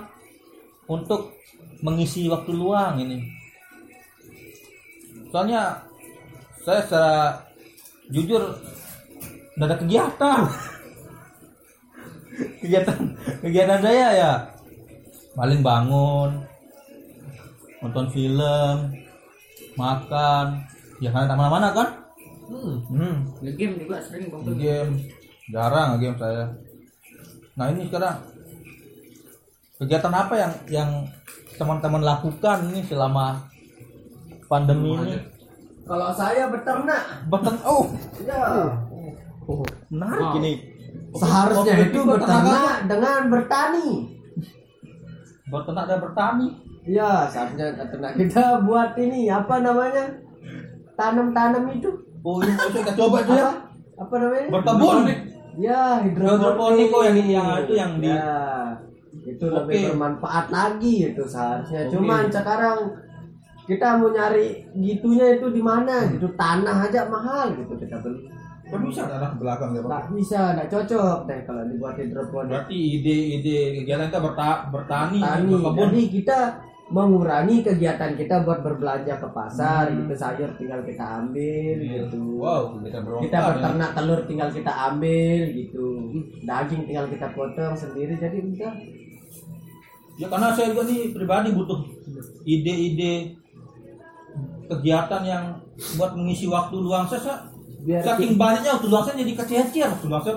untuk 0.88 1.36
mengisi 1.84 2.28
waktu 2.28 2.52
luang 2.56 3.00
ini. 3.00 3.18
Soalnya 5.28 5.84
saya 6.64 6.80
secara 6.84 7.16
jujur 8.08 8.40
nggak 9.56 9.68
ada 9.68 9.76
kegiatan. 9.76 10.40
Kegiatan 12.58 12.98
kegiatan 13.42 13.80
saya 13.82 14.06
ya 14.14 14.32
paling 15.34 15.58
bangun 15.58 16.47
nonton 17.82 18.06
film 18.10 18.76
makan. 19.78 20.46
Ya 20.98 21.14
karena 21.14 21.30
tak 21.30 21.38
mana-mana 21.38 21.68
kan 21.70 21.88
hmm. 22.50 23.16
Nge-game 23.44 23.74
juga 23.78 24.02
sering 24.02 24.26
bang. 24.34 24.42
game 24.58 24.92
jarang 25.52 25.96
game 26.02 26.18
saya. 26.18 26.50
Nah 27.54 27.70
ini 27.70 27.86
sekarang 27.86 28.18
kegiatan 29.78 30.14
apa 30.14 30.34
yang 30.34 30.52
yang 30.66 30.90
teman-teman 31.54 32.02
lakukan 32.02 32.66
ini 32.70 32.82
selama 32.82 33.46
pandemi 34.50 34.94
ini? 34.98 35.16
kalau 35.86 36.10
saya 36.12 36.50
beternak. 36.50 37.02
Beten 37.30 37.56
oh. 37.62 37.86
Ya 38.26 38.74
menarik 39.88 40.28
ini. 40.42 40.52
Seharusnya 41.16 41.74
itu 41.88 42.00
beternak. 42.04 42.84
dengan 42.84 43.20
bertani. 43.32 43.88
Berternak 45.48 45.84
dan 45.88 45.98
bertani 46.04 46.67
ya 46.88 47.28
seharusnya 47.28 47.76
beternak 47.76 48.12
kita 48.16 48.64
buat 48.64 48.96
ini 48.96 49.28
apa 49.28 49.60
namanya? 49.60 50.04
Tanam-tanam 50.96 51.68
itu. 51.70 51.90
Oh 52.24 52.40
ini 52.42 52.52
kita 52.74 52.92
coba 52.96 53.22
itu 53.22 53.32
ya 53.36 53.50
apa 53.94 54.14
namanya? 54.16 54.46
Berkebun. 54.50 54.96
Ya 55.58 55.98
Hidroponik, 56.06 56.86
oh, 56.94 57.02
yang 57.02 57.18
ini, 57.18 57.34
yang 57.34 57.66
itu 57.66 57.74
yang 57.74 57.92
di- 57.98 58.06
ya, 58.06 58.30
itu 59.26 59.42
Oke. 59.42 59.58
lebih 59.66 59.90
bermanfaat 59.90 60.46
lagi 60.54 61.10
itu 61.10 61.22
seharusnya. 61.26 61.90
Oke. 61.90 61.98
cuman 61.98 62.30
sekarang 62.30 62.78
kita 63.66 63.98
mau 63.98 64.08
nyari 64.08 64.70
gitunya 64.72 65.34
itu 65.34 65.50
di 65.50 65.58
mana? 65.58 66.06
Gitu 66.14 66.30
tanah 66.38 66.86
aja 66.86 67.10
mahal 67.10 67.58
gitu 67.58 67.74
kita 67.74 67.98
beli. 68.00 68.30
Kan 68.68 68.84
bisa 68.84 69.02
arah 69.08 69.32
ke 69.32 69.38
belakang 69.40 69.70
ya 69.74 69.80
Pak? 69.80 69.88
nggak 69.88 70.04
bisa 70.14 70.40
nggak 70.54 70.68
cocok 70.70 71.18
deh 71.26 71.40
kalau 71.42 71.62
dibuat 71.66 71.94
hidroponik. 71.98 72.50
Berarti 72.54 72.78
ide-ide 72.78 73.58
kegiatan 73.82 74.06
kita 74.12 74.20
berta- 74.22 74.62
bertani 74.70 75.18
tani 75.18 75.46
berkebun. 75.50 75.78
Jadi 75.90 76.02
kita 76.06 76.38
mengurangi 76.88 77.60
kegiatan 77.60 78.16
kita 78.16 78.42
buat 78.42 78.60
berbelanja 78.60 79.16
ke 79.16 79.28
pasar 79.28 79.86
Hmm. 79.86 79.96
gitu 80.02 80.14
sayur 80.14 80.50
tinggal 80.56 80.80
kita 80.82 81.04
ambil 81.20 81.76
Iya. 81.76 82.00
gitu 82.02 82.18
wow 82.36 82.72
kita 82.80 82.98
kita 83.20 83.36
ya. 83.36 83.44
berternak 83.46 83.90
telur 83.92 84.20
tinggal 84.24 84.48
kita 84.48 84.72
ambil 84.88 85.42
gitu 85.50 85.86
daging 86.42 86.82
tinggal 86.84 87.06
kita 87.06 87.26
potong 87.30 87.74
sendiri 87.74 88.12
jadi 88.14 88.38
udah 88.38 88.74
Ya 90.18 90.26
karena 90.26 90.50
saya 90.50 90.74
juga 90.74 90.82
nih 90.82 91.14
pribadi 91.14 91.54
butuh 91.54 91.78
ide-ide 92.42 93.38
kegiatan 94.66 95.22
yang 95.22 95.44
buat 95.94 96.12
mengisi 96.12 96.44
waktu 96.44 96.74
luang 96.74 97.06
saya. 97.06 97.22
saya 97.22 97.36
biar 97.78 98.02
saking 98.02 98.34
banyaknya 98.34 98.74
waktu 98.74 98.88
luang 98.88 99.04
saya 99.04 99.16
jadi 99.16 99.32
kececer 99.36 99.86
waktu 99.88 100.06
luang 100.06 100.20
saya 100.20 100.36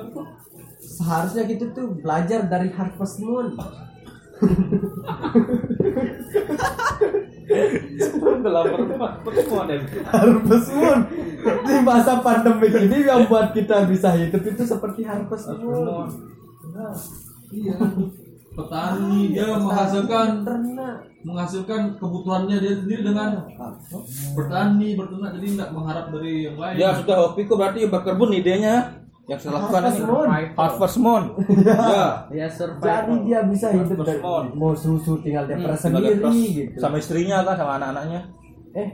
seharusnya 0.80 1.44
gitu 1.48 1.66
tuh 1.72 1.88
belajar 1.98 2.46
dari 2.46 2.70
Harvest 2.70 3.18
Moon 3.20 3.58
Harvest 10.12 10.70
Moon. 10.74 11.00
Di 11.42 11.76
masa 11.82 12.22
pandemi 12.22 12.68
ini 12.70 12.98
yang 13.06 13.26
buat 13.30 13.54
kita 13.54 13.86
bisa 13.90 14.14
hidup 14.18 14.42
itu 14.42 14.64
seperti 14.66 15.06
Harvest 15.06 15.50
Moon. 15.62 16.10
Iya. 17.52 17.78
petani 18.52 19.32
dia 19.32 19.48
menghasilkan 19.56 20.44
ternak. 20.44 21.08
menghasilkan 21.24 21.96
kebutuhannya 21.96 22.60
dia 22.60 22.74
sendiri 22.84 23.08
dengan 23.08 23.48
bertani 24.36 25.00
berternak. 25.00 25.32
Jadi 25.40 25.48
tidak 25.56 25.70
mengharap 25.72 26.06
dari 26.12 26.52
yang 26.52 26.60
lain. 26.60 26.76
Ya 26.76 26.92
sudah 27.00 27.16
hobiku 27.32 27.56
berarti 27.56 27.88
berkebun 27.88 28.36
idenya 28.36 29.01
yang 29.32 29.40
saya 29.40 29.52
lakukan 29.56 29.80
Harvest 29.80 29.96
ini. 29.96 30.10
Moon. 30.12 30.28
Harvest 30.60 30.98
Moon. 31.00 31.24
ya. 31.64 32.06
Ya 32.28 32.48
jadi 32.52 33.14
dia 33.24 33.40
bisa 33.48 33.68
hidup 33.72 34.04
dari 34.04 34.20
Moon. 34.20 34.46
mau 34.54 34.76
susu 34.76 35.24
tinggal 35.24 35.48
dia 35.48 35.56
Tinggal 35.56 35.80
sendiri 35.80 36.20
gitu 36.52 36.76
Sama 36.76 37.00
istrinya 37.00 37.48
kan 37.48 37.56
sama 37.56 37.80
anak-anaknya. 37.80 38.22
eh 38.76 38.88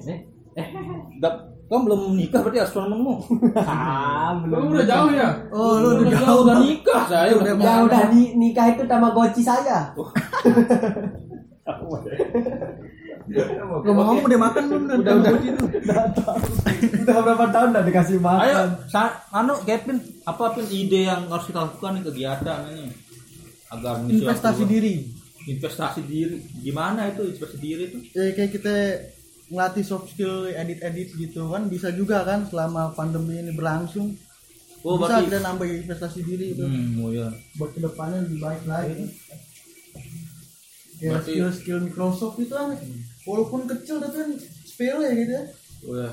Gak, 1.17 1.33
kamu 1.69 1.81
belum 1.85 1.99
menikah 2.13 2.39
berarti 2.41 2.57
harus 2.61 2.73
suamimu. 2.73 3.13
ah 3.61 4.33
Kamu 4.37 4.73
udah 4.73 4.85
jauh 4.85 5.11
ya 5.11 5.29
oh 5.49 5.73
lu 5.81 5.87
udah 5.99 6.13
jauh 6.15 6.39
udah 6.45 6.57
nikah 6.61 7.03
saya 7.05 7.33
udah 7.33 7.53
ya 7.57 7.73
udah 7.85 8.03
ni- 8.09 8.33
nikah 8.37 8.65
itu 8.73 8.83
tamagotchi 8.85 9.41
saya 9.41 9.89
ngomong-ngomong 13.27 14.25
udah 14.25 14.39
makan 14.39 14.63
belum 14.71 14.83
udah 15.03 15.13
udah. 15.19 15.31
Itu 15.43 15.63
udah. 15.67 17.21
Berapa 17.23 17.45
tahun 17.51 17.67
udah 17.75 17.83
dikasih 17.83 18.17
makan? 18.23 18.43
Ayo, 18.47 18.57
sa 18.87 19.27
anu 19.35 19.59
Kevin, 19.67 19.97
apa 20.23 20.55
pun 20.55 20.65
ide 20.71 21.07
yang 21.07 21.27
harus 21.27 21.45
kita 21.47 21.59
lakukan 21.67 21.99
nih 21.99 22.03
kegiatan 22.07 22.59
ini? 22.71 22.87
Agar 23.67 23.93
investasi 24.07 24.63
diri. 24.63 24.93
Investasi 25.47 26.01
diri. 26.07 26.37
Gimana 26.63 27.11
itu 27.11 27.27
investasi 27.27 27.57
diri 27.59 27.83
itu? 27.91 27.99
ya 28.15 28.31
kayak 28.31 28.51
kita 28.55 28.75
ngelatih 29.47 29.83
soft 29.83 30.11
skill 30.11 30.43
edit 30.51 30.83
edit 30.83 31.07
gitu 31.15 31.47
kan 31.47 31.71
bisa 31.71 31.87
juga 31.95 32.27
kan 32.27 32.47
selama 32.47 32.91
pandemi 32.95 33.39
ini 33.39 33.51
berlangsung. 33.55 34.15
Oh, 34.87 34.95
bisa 34.95 35.19
berarti 35.19 35.27
kita 35.27 35.39
nambah 35.43 35.67
investasi 35.67 36.19
diri 36.23 36.45
itu. 36.55 36.63
Hmm, 36.63 37.03
oh 37.03 37.11
ya. 37.11 37.27
buat 37.59 37.75
ke 37.75 37.79
depannya 37.83 38.23
lebih 38.23 38.39
baik 38.39 38.63
lagi. 38.67 39.03
Ya 40.97 41.13
Berarti- 41.13 41.33
skill 41.33 41.49
skill 41.53 41.79
Microsoft 41.85 42.37
itu 42.41 42.53
kan 42.53 42.73
walaupun 43.27 43.67
kecil 43.67 43.99
tapi 43.99 44.15
kan 44.15 44.29
sepele 44.63 45.07
gitu 45.15 45.33
ya 45.33 45.43
Oh 45.79 45.93
ya. 45.93 46.09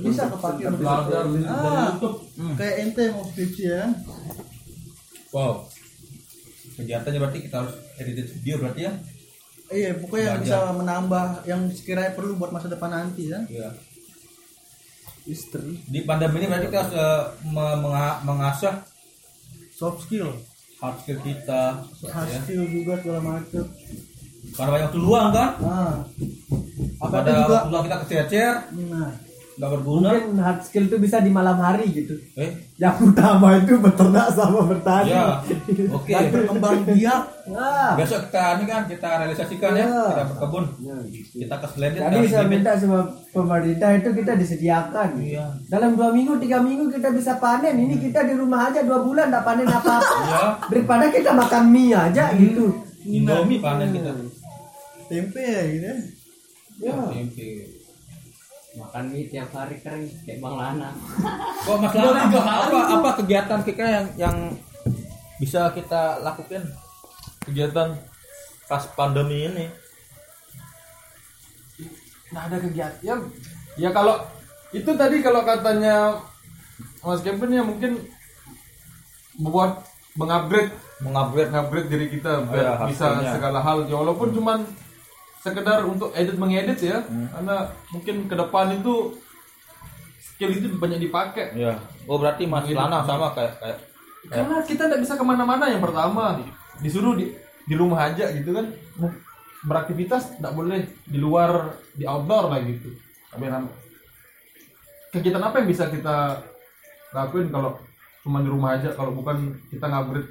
bisa 0.00 0.26
kepake 0.26 0.66
belajar 0.72 1.22
ah, 1.44 1.94
YouTube 1.94 2.16
kayak 2.56 2.74
ente 2.82 3.04
mau 3.10 3.24
skripsi 3.24 3.64
ya 3.68 3.84
Wow. 5.28 5.68
Kegiatannya 6.74 7.18
berarti 7.18 7.38
kita 7.42 7.56
harus 7.58 7.74
edit 7.96 8.16
video 8.32 8.56
berarti 8.58 8.80
ya? 8.82 8.92
iya 9.68 9.92
pokoknya 9.94 10.24
yang 10.26 10.40
bisa 10.40 10.56
menambah 10.72 11.24
yang 11.44 11.60
sekiranya 11.68 12.10
perlu 12.10 12.34
buat 12.34 12.48
masa 12.48 12.66
depan 12.66 12.88
nanti 12.88 13.28
ya 13.28 13.44
Iya. 13.46 13.68
istri 15.26 15.84
Di 15.84 16.00
pandemi 16.02 16.40
ini 16.40 16.48
berarti 16.48 16.66
kita 16.66 16.80
harus 16.80 16.96
menga- 17.44 18.20
mengasah 18.24 18.80
soft 19.70 20.02
skill 20.02 20.32
hard 20.78 20.96
skill 20.98 21.20
kita 21.20 21.84
hard 21.84 22.26
ya. 22.26 22.40
skill 22.40 22.64
juga 22.64 22.96
segala 22.96 23.20
macam 23.20 23.64
Karena 24.50 24.70
banyak 24.70 24.86
waktu 24.86 25.00
luang 25.00 25.28
kan? 25.30 25.50
ah 25.60 25.94
apa 26.98 27.14
Pada 27.14 27.30
juga 27.32 27.54
waktu 27.56 27.70
luang 27.70 27.84
kita 27.84 27.96
kececer, 28.02 28.54
nah 28.86 29.10
nggak 29.56 29.70
berguna. 29.72 30.08
mungkin 30.14 30.38
hard 30.38 30.60
skill 30.62 30.86
itu 30.86 30.96
bisa 30.98 31.18
di 31.18 31.30
malam 31.30 31.58
hari 31.58 31.90
gitu 31.90 32.14
Eh, 32.32 32.46
yang 32.76 32.94
utama 33.00 33.58
itu 33.58 33.74
beternak 33.76 34.30
sama 34.30 34.62
bertani 34.64 35.10
ya. 35.10 35.42
Oke. 35.90 36.10
dan 36.10 36.30
berkembang 36.30 36.86
biak 36.86 37.22
Nah, 37.48 37.96
Besok 37.96 38.28
kita 38.28 38.44
ini 38.54 38.64
kan 38.64 38.82
kita 38.84 39.08
realisasikan 39.18 39.72
ya, 39.72 39.82
Iya. 39.82 40.04
kita 40.06 40.24
berkebun. 40.30 40.64
Kita 41.32 41.54
ke 41.56 41.66
jadi 41.74 42.18
saya 42.22 42.44
bibit. 42.44 42.50
minta 42.52 42.72
sama 42.76 43.00
pemerintah 43.28 43.90
itu 43.94 44.08
kita 44.12 44.32
disediakan 44.34 45.08
Iya. 45.18 45.46
dalam 45.66 45.90
dua 45.94 46.10
minggu 46.12 46.38
tiga 46.38 46.58
minggu 46.60 46.86
kita 46.88 47.10
bisa 47.10 47.34
panen 47.36 47.74
ini 47.74 47.96
kita 47.96 48.22
di 48.22 48.34
rumah 48.34 48.70
aja 48.70 48.82
dua 48.82 49.00
bulan 49.00 49.26
nggak 49.26 49.42
panen 49.44 49.66
apa 49.66 49.90
apa 49.92 50.14
Iya. 50.20 50.42
daripada 50.68 51.04
kita 51.08 51.30
makan 51.32 51.62
mie 51.68 51.94
aja 51.94 52.30
gitu 52.32 52.78
Indomie 53.00 53.58
panen 53.58 53.90
kita. 53.90 54.10
Tempe 55.08 55.40
ya 55.40 55.62
gitu 55.66 55.86
ya? 55.88 55.96
Ya, 56.78 56.94
tempe. 57.10 57.48
Makan 58.78 59.04
mie 59.10 59.26
tiap 59.26 59.50
hari 59.50 59.80
kering 59.82 60.06
kayak 60.22 60.38
Bang 60.38 60.54
Lana. 60.54 60.90
Kok 61.66 61.76
Mas 61.82 61.94
Lana 61.96 62.20
apa, 62.30 62.40
apa 62.68 62.78
apa 63.00 63.10
kegiatan 63.24 63.60
kita 63.66 63.82
yang 63.82 64.06
yang 64.14 64.36
bisa 65.42 65.72
kita 65.74 66.22
lakukan? 66.22 66.62
Kegiatan 67.42 67.96
pas 68.68 68.84
pandemi 68.94 69.48
ini? 69.48 69.66
Nah 72.30 72.46
ada 72.46 72.60
kegiatan. 72.60 73.00
Ya, 73.00 73.14
ya 73.80 73.90
kalau 73.90 74.20
itu 74.70 74.90
tadi 74.94 75.24
kalau 75.24 75.42
katanya 75.48 76.20
Mas 77.00 77.24
Kevin 77.24 77.56
ya 77.56 77.64
mungkin 77.64 78.04
membuat 79.40 79.82
mengupgrade. 80.14 80.70
Mengupgrade. 81.00 81.50
Mengupgrade 81.50 81.88
diri 81.88 82.06
kita 82.12 82.42
Oh, 82.42 82.46
biar 82.52 82.76
ya, 82.76 82.86
bisa 82.90 83.06
segala 83.22 83.58
hal. 83.64 83.88
Ya 83.88 83.96
walaupun 83.96 84.34
cuman 84.34 84.66
sekedar 85.42 85.86
untuk 85.86 86.10
edit 86.14 86.36
mengedit 86.36 86.78
ya. 86.82 87.02
Karena 87.06 87.70
mungkin 87.94 88.26
ke 88.26 88.34
depan 88.34 88.74
itu 88.78 89.18
skill 90.20 90.50
itu 90.54 90.66
banyak 90.78 91.02
dipakai. 91.02 91.54
Ya 91.54 91.78
oh 92.08 92.16
berarti 92.16 92.48
Mas 92.48 92.64
Lana 92.72 93.04
sama 93.04 93.36
kayak 93.36 93.60
kayak 93.60 93.78
karena 94.28 94.56
kita 94.66 94.82
tidak 94.90 95.00
bisa 95.04 95.14
ke 95.14 95.24
mana-mana 95.24 95.68
yang 95.68 95.84
pertama. 95.84 96.40
Disuruh 96.80 97.14
di 97.14 97.36
di 97.68 97.74
rumah 97.76 98.08
aja 98.08 98.32
gitu 98.32 98.56
kan. 98.56 98.72
Beraktivitas 99.66 100.38
tidak 100.38 100.54
boleh 100.54 100.86
di 101.04 101.18
luar 101.20 101.76
di 101.92 102.08
outdoor 102.08 102.48
lah 102.48 102.62
gitu. 102.64 102.94
Tapi 103.28 103.44
nam- 103.50 103.74
kegiatan 105.12 105.42
apa 105.42 105.60
yang 105.60 105.68
bisa 105.68 105.90
kita 105.90 106.40
lakuin 107.12 107.48
kalau 107.50 107.76
cuma 108.24 108.40
di 108.40 108.48
rumah 108.48 108.78
aja? 108.78 108.94
Kalau 108.94 109.12
bukan 109.12 109.58
kita 109.68 109.88
ngupgrade 109.88 110.30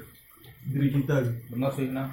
diri 0.68 0.88
kita 0.92 1.14
gitu. 1.22 1.54
benar 1.54 1.70
sih 1.76 1.88
nah. 1.92 2.08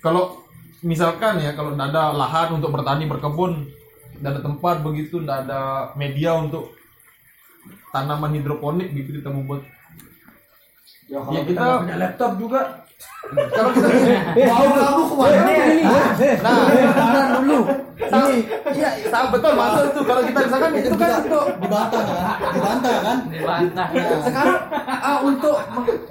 Kalau 0.00 0.43
misalkan 0.84 1.40
ya 1.40 1.56
kalau 1.56 1.72
tidak 1.72 1.90
ada 1.90 2.12
lahan 2.12 2.60
untuk 2.60 2.70
bertani 2.70 3.08
berkebun 3.08 3.66
tidak 4.20 4.30
ada 4.38 4.40
tempat 4.44 4.76
begitu 4.84 5.24
tidak 5.24 5.48
ada 5.48 5.60
media 5.96 6.36
untuk 6.36 6.76
tanaman 7.90 8.36
hidroponik 8.36 8.92
gitu 8.92 9.18
kita 9.18 9.32
membuat 9.32 9.64
Ya, 11.04 11.20
Ya, 11.22 11.40
kita- 11.42 11.80
punya 11.80 11.96
laptop 11.98 12.32
juga. 12.36 12.60
kalau 13.24 13.70
kita 13.70 13.88
Mau 14.46 14.66
kamu 14.70 15.02
ke 15.02 15.14
mana? 15.14 15.52
nah 16.40 16.54
Bentar 16.64 17.26
dulu. 17.34 17.58
ini 17.94 18.36
iya 18.74 18.90
sama 19.06 19.28
betul 19.30 19.52
masuk 19.54 19.84
itu 19.86 20.00
kalau 20.02 20.22
kita 20.22 20.38
misalkan 20.42 20.70
itu 20.76 20.94
kan 20.94 21.10
untuk 21.20 21.44
dibantah 21.58 22.02
kan 22.04 22.36
dibantah 22.50 22.96
kan 23.00 23.18
Dibantah. 23.26 23.86
sekarang 24.20 24.58
ah, 24.84 25.18
untuk 25.22 25.54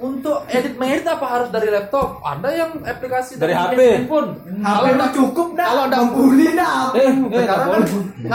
untuk 0.00 0.36
edit 0.48 0.74
mengedit 0.74 1.06
apa 1.06 1.26
harus 1.28 1.48
dari 1.50 1.68
laptop 1.68 2.18
ada 2.20 2.48
yang 2.50 2.70
aplikasi 2.80 3.36
Dari 3.36 3.52
HP. 3.52 3.78
handphone 4.00 4.28
Kalau 4.60 4.88
udah 4.88 5.10
cukup 5.12 5.48
dah. 5.54 5.66
kalau 5.66 5.82
ada 5.86 5.98
Buli 6.08 6.48
dah. 6.52 6.78
eh 6.94 7.04
eh 7.04 7.42
sekarang 7.42 7.68
kan 7.68 7.82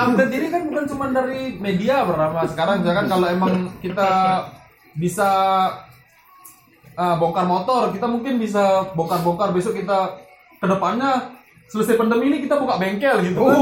ngupgrade 0.07 0.29
diri 0.29 0.47
kan 0.47 0.61
bukan 0.65 0.85
cuma 0.87 1.05
dari 1.09 1.41
media 1.57 1.95
bernama 2.03 2.39
sekarang 2.45 2.75
misalkan 2.79 3.05
kalau 3.07 3.27
emang 3.27 3.53
kita 3.79 4.09
bisa 4.93 5.29
ah, 6.99 7.15
bongkar 7.15 7.47
motor 7.47 7.95
kita 7.95 8.05
mungkin 8.11 8.35
bisa 8.35 8.91
bongkar-bongkar. 8.91 9.55
Besok 9.55 9.79
kita 9.79 10.19
ke 10.59 10.67
depannya 10.67 11.39
selesai 11.71 11.95
pandemi 11.95 12.27
ini 12.27 12.37
kita 12.43 12.59
buka 12.59 12.75
bengkel 12.75 13.23
gitu 13.23 13.39
kan. 13.39 13.59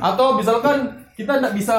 Atau 0.12 0.36
misalkan 0.36 1.08
kita 1.16 1.40
tidak 1.40 1.56
bisa 1.56 1.78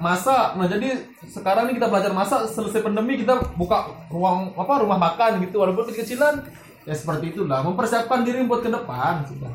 masak. 0.00 0.56
Nah 0.56 0.64
jadi 0.64 1.04
sekarang 1.28 1.68
ini 1.68 1.76
kita 1.76 1.92
belajar 1.92 2.16
masak 2.16 2.48
selesai 2.48 2.80
pandemi 2.80 3.20
kita 3.20 3.36
buka 3.60 3.92
ruang 4.08 4.56
apa 4.56 4.80
rumah 4.80 4.96
makan 4.96 5.44
gitu. 5.44 5.60
Walaupun 5.60 5.92
kecil-kecilan 5.92 6.40
ya 6.88 6.94
seperti 6.96 7.36
itulah. 7.36 7.60
Mempersiapkan 7.60 8.24
diri 8.24 8.40
buat 8.48 8.64
ke 8.64 8.72
depan 8.72 9.28
sudah. 9.28 9.52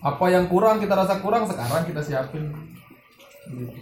Apa 0.00 0.30
yang 0.32 0.48
kurang 0.48 0.80
kita 0.80 0.96
rasa 0.96 1.20
kurang 1.20 1.44
sekarang 1.44 1.84
kita 1.84 2.00
siapin. 2.00 2.48
Gitu. 3.42 3.74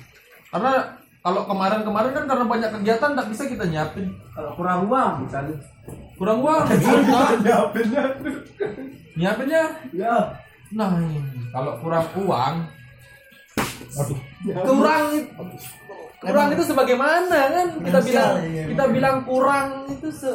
karena 0.50 0.98
kalau 1.20 1.44
kemarin-kemarin 1.44 2.12
kan 2.16 2.24
karena 2.24 2.44
banyak 2.48 2.70
kegiatan 2.80 3.10
tak 3.12 3.26
bisa 3.28 3.42
kita 3.44 3.64
nyiapin. 3.68 4.08
Kalau 4.32 4.50
kurang 4.56 4.88
uang 4.88 5.12
misalnya. 5.28 5.56
kurang 6.20 6.38
uang 6.44 6.68
susah 6.84 7.32
nyiapinnya 9.16 9.64
Ya. 9.90 10.36
nah 10.70 10.92
kalau 11.50 11.72
kurang 11.82 12.06
uang 12.14 12.54
kurang 14.54 15.04
kurang 16.20 16.48
itu 16.52 16.62
sebagaimana 16.62 17.36
kan? 17.50 17.68
Kita 17.80 17.98
bilang 18.04 18.32
iya, 18.44 18.64
kita 18.70 18.84
bilang 18.92 19.16
kurang 19.24 19.88
itu 19.88 20.08
se 20.12 20.30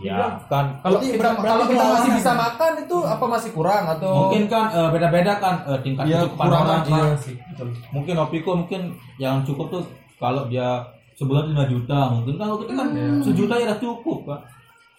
ya 0.00 0.40
kan. 0.48 0.80
Kalau 0.80 0.98
kita 1.02 1.28
kalau 1.36 1.64
kita 1.68 1.74
kita 1.76 1.84
masih 1.98 2.10
bisa 2.16 2.32
makan 2.32 2.72
itu 2.80 2.96
apa 3.04 3.24
masih 3.26 3.50
kurang 3.52 3.84
atau 3.90 4.12
mungkin 4.30 4.46
kan 4.48 4.64
eh, 4.72 4.88
beda-beda 4.94 5.32
kan 5.42 5.54
eh, 5.68 5.78
tingkat 5.84 6.04
ya 6.08 6.24
kecukupan 6.24 6.46
kurang 6.46 6.62
orang 6.64 6.80
apa 6.80 6.88
iya. 6.88 7.06
sih? 7.18 7.34
Betul. 7.36 7.68
mungkin 7.92 8.14
Opiko 8.16 8.50
mungkin 8.56 8.80
yang 9.20 9.42
cukup 9.44 9.66
tuh 9.68 9.82
kalau 10.20 10.46
dia 10.46 10.84
sebulan 11.16 11.50
5 11.50 11.72
juta 11.72 11.98
mungkin 12.12 12.34
kalau 12.36 12.60
kita 12.60 12.72
kan 12.74 12.88
sejuta 13.20 13.54
ya 13.56 13.64
udah 13.66 13.78
cukup 13.78 14.18
kan 14.24 14.40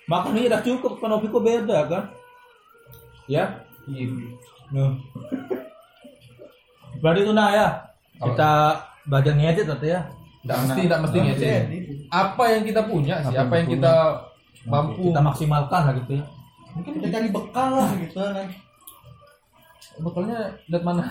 makannya 0.05 0.49
udah 0.49 0.61
cukup 0.61 0.93
kan 0.97 1.09
Opiko 1.11 1.39
beda 1.39 1.77
kan 1.87 2.03
ya? 3.25 3.45
Nah. 4.71 4.91
berarti 6.99 7.19
itu 7.21 7.31
nah 7.31 7.49
ya? 7.49 7.67
Kita 8.19 8.51
belajar 9.03 9.33
ngedit 9.33 9.65
nanti 9.65 9.87
ya? 9.89 10.01
Nggak 10.41 10.57
mesti 10.59 10.81
nggak 10.83 10.99
mesti 11.01 11.17
ngedit. 11.19 11.61
apa 12.11 12.43
yang 12.49 12.63
kita 12.63 12.81
punya 12.85 13.15
sih? 13.23 13.35
Apa 13.39 13.53
yang 13.55 13.67
kita 13.71 13.93
mampu? 14.63 15.01
Kita 15.09 15.21
maksimalkan 15.21 15.81
lah 15.85 15.93
gitu 15.95 16.11
ya. 16.17 16.25
Mungkin 16.71 16.91
kita 16.97 17.07
cari 17.09 17.27
bekal 17.29 17.69
lah 17.73 17.89
gitu 17.97 18.15
kan. 18.15 18.47
Bekalnya 19.97 20.37
lihat 20.67 20.83
mana. 20.83 21.03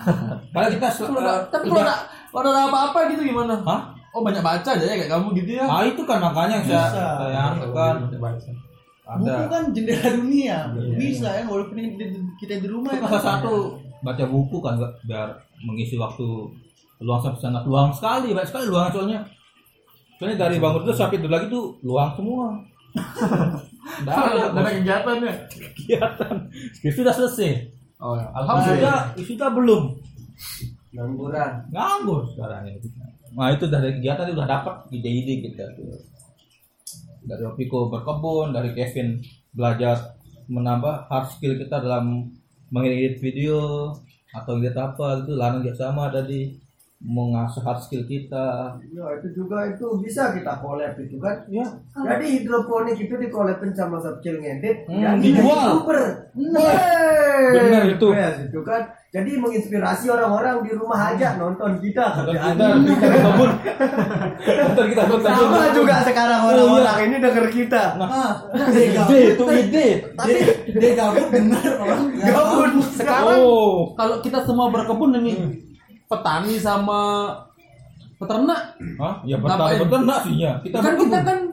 Kalau 0.49 0.67
kita 0.69 0.87
nggak- 0.89 1.43
tapi 1.49 1.65
kalau 1.69 1.81
ada 1.83 1.95
kalau 2.31 2.49
ada 2.49 2.61
apa-apa 2.65 2.99
gitu 3.11 3.21
gimana? 3.23 3.55
Hah? 3.61 3.81
Oh 4.11 4.21
banyak 4.23 4.43
baca 4.43 4.69
aja 4.75 4.85
ya 4.85 4.95
kayak 4.99 5.11
kamu 5.11 5.27
gitu 5.43 5.51
ya? 5.59 5.65
Ah 5.67 5.83
itu 5.87 6.01
kan 6.03 6.19
makanya 6.19 6.59
yang 6.59 6.65
saya 6.67 6.83
Bisa. 6.87 7.05
saya 7.19 7.41
kan 7.71 7.95
buku 9.19 9.27
ada. 9.27 9.47
kan 9.51 9.63
jendela 9.75 10.09
dunia. 10.15 10.57
Bisa 10.95 11.27
ya 11.35 11.43
walaupun 11.47 11.75
ini 11.79 11.89
di- 11.99 12.31
kita 12.39 12.63
di 12.63 12.67
rumah 12.71 12.95
itu 12.95 13.03
ya. 13.03 13.09
salah 13.11 13.23
satu. 13.39 13.55
Baca 14.01 14.23
buku 14.27 14.57
kan 14.63 14.79
biar 15.03 15.29
mengisi 15.67 15.95
waktu 15.99 16.27
luang 17.01 17.21
sampai 17.21 17.41
sangat 17.41 17.63
luang 17.65 17.89
sekali 17.91 18.31
banyak 18.31 18.49
sekali 18.49 18.65
luang 18.69 18.87
soalnya. 18.93 19.19
Soalnya 20.21 20.37
dari 20.37 20.61
bangun 20.61 20.85
itu 20.85 20.93
sampai 20.93 21.17
tidur 21.17 21.31
lagi 21.33 21.49
tuh 21.49 21.75
luang 21.81 22.13
semua. 22.13 22.47
Nggak 24.05 24.15
ada. 24.15 24.41
Ada 24.53 24.69
kegiatan 24.77 25.15
ya? 25.17 25.33
Kegiatan. 25.49 26.35
Sudah 26.93 27.13
selesai. 27.15 27.51
Oh 28.01 28.17
ya. 28.17 28.25
alhamdulillah 28.33 29.13
sudah 29.17 29.49
belum. 29.53 29.83
Ngangguran. 30.91 31.51
nganggur 31.71 32.25
sekarang 32.35 32.67
ini 32.67 32.81
nah 33.31 33.47
itu 33.51 33.65
dari 33.67 33.95
kegiatan 33.99 34.27
itu 34.27 34.35
udah 34.35 34.49
dapat 34.49 34.75
ide-ide 34.91 35.33
kita 35.47 35.65
dari 37.21 37.43
Opiko 37.45 37.87
berkebun 37.87 38.51
dari 38.51 38.73
Kevin 38.73 39.21
belajar 39.53 40.17
menambah 40.51 41.07
hard 41.07 41.27
skill 41.31 41.55
kita 41.55 41.79
dalam 41.79 42.27
mengedit 42.73 43.19
video 43.23 43.91
atau 44.31 44.59
edit 44.59 44.75
apa 44.75 45.23
itu 45.23 45.31
Lana 45.35 45.59
juga 45.59 45.75
sama 45.75 46.07
tadi 46.11 46.55
mengasah 47.01 47.65
hard 47.65 47.81
skill 47.81 48.05
kita 48.05 48.77
Ya 48.93 49.05
itu 49.17 49.27
juga 49.33 49.65
itu 49.73 49.85
bisa 50.05 50.31
kita 50.37 50.61
collab 50.61 50.93
itu 51.01 51.17
kan. 51.17 51.41
ya 51.49 51.65
Jadi 51.97 52.25
hidroponik 52.39 52.97
itu 52.99 53.15
di 53.17 53.27
collabin 53.33 53.73
sama 53.73 53.97
subskill 53.97 54.37
ngedit. 54.37 54.85
Hmm, 54.85 55.01
jadi 55.01 55.17
dijual. 55.17 55.81
youtuber. 55.81 55.99
Benar 57.57 57.83
itu. 57.89 58.07
Yes, 58.13 58.35
itu 58.45 58.59
kan. 58.61 58.81
Jadi 59.11 59.35
menginspirasi 59.35 60.07
orang-orang 60.07 60.63
di 60.63 60.71
rumah 60.71 61.11
aja 61.11 61.35
nonton 61.35 61.83
kita. 61.83 62.23
Nonton 62.23 62.31
kita 62.31 62.63
kita 62.95 63.07
berkebun 63.11 63.51
nonton 64.39 64.85
kita 64.87 65.03
berkebun 65.03 65.35
Sama 65.35 65.67
juga 65.75 65.95
sekarang 66.07 66.41
orang-orang 66.47 66.97
ini 67.11 67.15
denger 67.19 67.45
kita. 67.51 67.83
ah 67.99 68.33
dia 68.71 69.03
ide 69.03 69.19
itu 69.35 69.45
ide. 69.51 69.87
Tapi 70.15 70.33
dia 70.79 70.91
gabut 70.95 71.27
benar 71.27 71.71
orang 71.83 72.01
Gabut. 72.23 72.71
sekarang 72.95 73.35
oh. 73.43 73.91
kalau 73.99 74.23
kita 74.23 74.47
semua 74.47 74.71
berkebun 74.71 75.11
ini 75.19 75.59
petani 76.07 76.55
sama 76.55 77.35
peternak. 78.15 78.79
Hah? 78.95 79.19
ya 79.27 79.35
sih 80.23 80.39
ya 80.39 80.55
kita 80.63 80.79
kan 80.79 80.95
kita 80.95 81.19
kan 81.19 81.50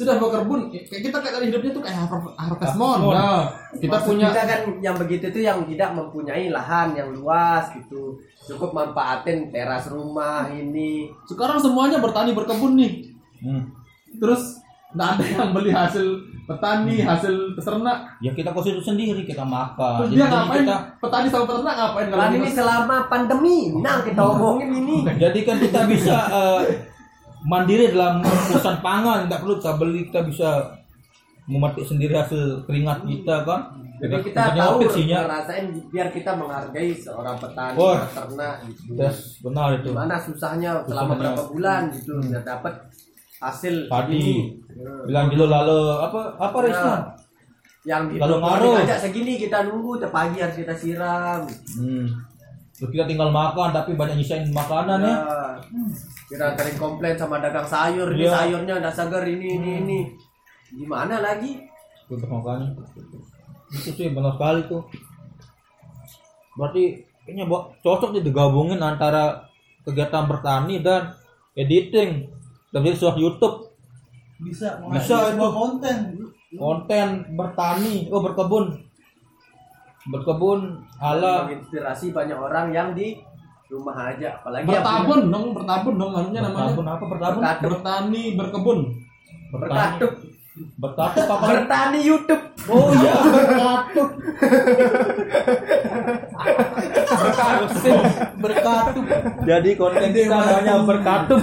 sudah 0.00 0.16
berkebun 0.16 0.60
kayak 0.72 1.02
kita 1.02 1.12
kayak 1.14 1.34
tadi 1.34 1.46
hidupnya 1.46 1.70
tuh 1.70 1.82
kayak 1.82 1.96
har- 2.00 2.34
harvest 2.34 2.74
moon 2.74 2.98
nah 3.10 3.44
kita 3.76 3.92
Maksud 3.92 4.08
punya 4.08 4.26
kita 4.28 4.42
kan 4.42 4.60
yang 4.80 4.96
begitu 4.96 5.24
itu 5.28 5.40
yang 5.42 5.58
tidak 5.62 5.92
mempunyai 5.92 6.48
lahan 6.48 6.88
yang 6.92 7.08
luas 7.10 7.68
gitu. 7.70 8.16
Cukup 8.42 8.72
manfaatin 8.72 9.52
teras 9.52 9.86
rumah 9.86 10.48
ini. 10.48 11.06
sekarang 11.22 11.56
semuanya 11.56 11.98
bertani 11.98 12.32
berkebun 12.32 12.74
nih 12.74 12.92
Hmm. 13.38 13.68
terus 14.16 14.58
nggak 14.90 15.08
ada 15.08 15.24
yang 15.24 15.50
beli 15.50 15.70
hasil 15.70 16.02
petani 16.44 16.98
hasil 17.00 17.30
peternak 17.54 18.10
ya 18.18 18.32
kita 18.32 18.50
konsumsi 18.50 18.82
sendiri 18.82 19.22
kita 19.22 19.40
makan 19.40 20.02
terus 20.02 20.08
Jadi- 20.08 20.12
dia 20.12 20.20
jadi 20.20 20.34
ngapain 20.34 20.60
kita 20.60 20.76
petani 20.98 21.26
sama 21.26 21.44
peternak 21.46 21.74
ngapain 21.74 22.06
kalau 22.10 22.24
ini 22.34 22.48
selama 22.50 22.96
pandemi. 23.06 23.58
Nah, 23.78 23.96
kita 24.02 24.20
omongin 24.20 24.68
ini. 24.74 24.96
jadi 25.14 25.38
kan 25.40 25.56
kita 25.58 25.80
bisa 25.86 26.16
eh, 26.28 26.60
mandiri 27.42 27.90
dalam 27.90 28.20
urusan 28.20 28.76
pangan 28.80 29.24
tidak 29.24 29.40
perlu 29.40 29.54
kita 29.56 29.72
beli 29.76 30.00
kita 30.06 30.20
bisa 30.22 30.48
memetik 31.44 31.84
sendiri 31.84 32.14
hasil 32.14 32.62
keringat 32.64 33.02
kita 33.02 33.42
kan 33.42 33.60
Jadi 34.00 34.32
kita 34.32 34.40
Makanya 34.48 34.62
tahu 34.64 34.76
opik 34.80 34.88
sih, 34.96 35.04
ya. 35.04 35.20
ngerasain 35.20 35.64
biar 35.92 36.08
kita 36.08 36.32
menghargai 36.32 36.88
seorang 36.96 37.36
petani, 37.36 37.76
Wah. 37.76 38.00
peternak 38.00 38.54
gitu. 38.64 38.96
Yes, 38.96 39.36
benar 39.44 39.68
itu 39.76 39.92
Gimana 39.92 40.16
susahnya 40.16 40.70
selama 40.88 41.12
berapa 41.20 41.42
bulan 41.52 41.80
gitu 41.92 42.16
udah 42.16 42.40
dapat 42.40 42.74
hasil 43.36 43.92
Padi. 43.92 44.56
bilang 45.04 45.28
dulu 45.28 45.44
lalu 45.44 45.78
apa 46.00 46.20
apa 46.34 46.56
Nah, 46.56 46.64
Risma 46.64 46.94
yang 47.82 48.02
Lalu 48.12 48.34
ngaruh. 48.40 48.72
segini 48.96 49.36
kita 49.36 49.68
nunggu 49.68 50.00
tiap 50.00 50.12
pagi 50.12 50.40
harus 50.40 50.56
kita 50.56 50.72
siram. 50.72 51.44
hmm. 51.76 52.08
Kita 52.88 53.04
tinggal 53.04 53.28
makan 53.28 53.76
tapi 53.76 53.92
banyak 53.92 54.16
nyisain 54.16 54.48
makanan 54.48 55.04
ya. 55.04 55.16
Kira 56.24 56.56
kering 56.56 56.78
komplain 56.80 57.18
sama 57.18 57.36
dagang 57.36 57.66
sayur, 57.66 58.08
ini 58.14 58.24
Iya. 58.24 58.32
sayurnya 58.32 58.74
udah 58.80 58.92
segar 58.94 59.24
ini 59.26 59.60
ini 59.60 59.70
ini. 59.84 60.00
Gimana 60.72 61.20
lagi? 61.20 61.68
untuk 62.10 62.26
makanya 62.26 62.74
itu 63.70 63.90
sih 63.94 64.10
benar 64.10 64.34
sekali 64.34 64.66
tuh. 64.66 64.82
Berarti 66.58 66.82
kayaknya 67.22 67.46
Bo, 67.46 67.70
cocok 67.78 68.18
nih 68.18 68.26
digabungin 68.26 68.82
antara 68.82 69.46
kegiatan 69.86 70.26
bertani 70.26 70.82
dan 70.82 71.14
editing. 71.54 72.26
Dan 72.70 72.82
jadi 72.82 72.98
sebuah 72.98 73.14
YouTube. 73.14 73.56
Bisa 74.42 74.82
Bisa 74.90 75.30
itu. 75.30 75.38
konten. 75.38 75.96
Konten 76.50 77.08
bertani. 77.38 78.10
Oh 78.10 78.18
berkebun 78.18 78.74
berkebun 80.02 80.60
ala. 80.96 81.44
menginspirasi 81.44 82.10
banyak 82.10 82.34
orang 82.34 82.70
yang 82.70 82.88
di 82.92 83.20
rumah 83.66 83.94
aja, 84.08 84.34
apalagi 84.34 84.64
punya- 84.64 84.80
bertabun 84.80 85.20
dong 85.28 85.46
bertabun 85.52 85.94
dong 85.96 86.12
anunya 86.14 86.40
namanya. 86.40 86.64
Berkebun 86.66 86.86
apa 86.86 87.04
berkebun 87.04 87.36
Berkatup. 87.36 87.68
bertani 87.68 88.22
berkebun. 88.34 88.78
Bertani 89.50 89.68
berkatup, 90.00 90.12
berkatup 90.76 91.24
apa? 91.28 91.44
Bertani 91.50 91.98
YouTube. 92.00 92.42
oh 92.66 92.88
iya. 92.94 93.14
Berkatup 93.30 94.08
berkatup 97.10 97.70
berkatup 98.38 99.04
jadi 99.42 99.70
konten 99.74 100.08
kita 100.10 100.28
namanya 100.30 100.74
berkatup 100.82 101.40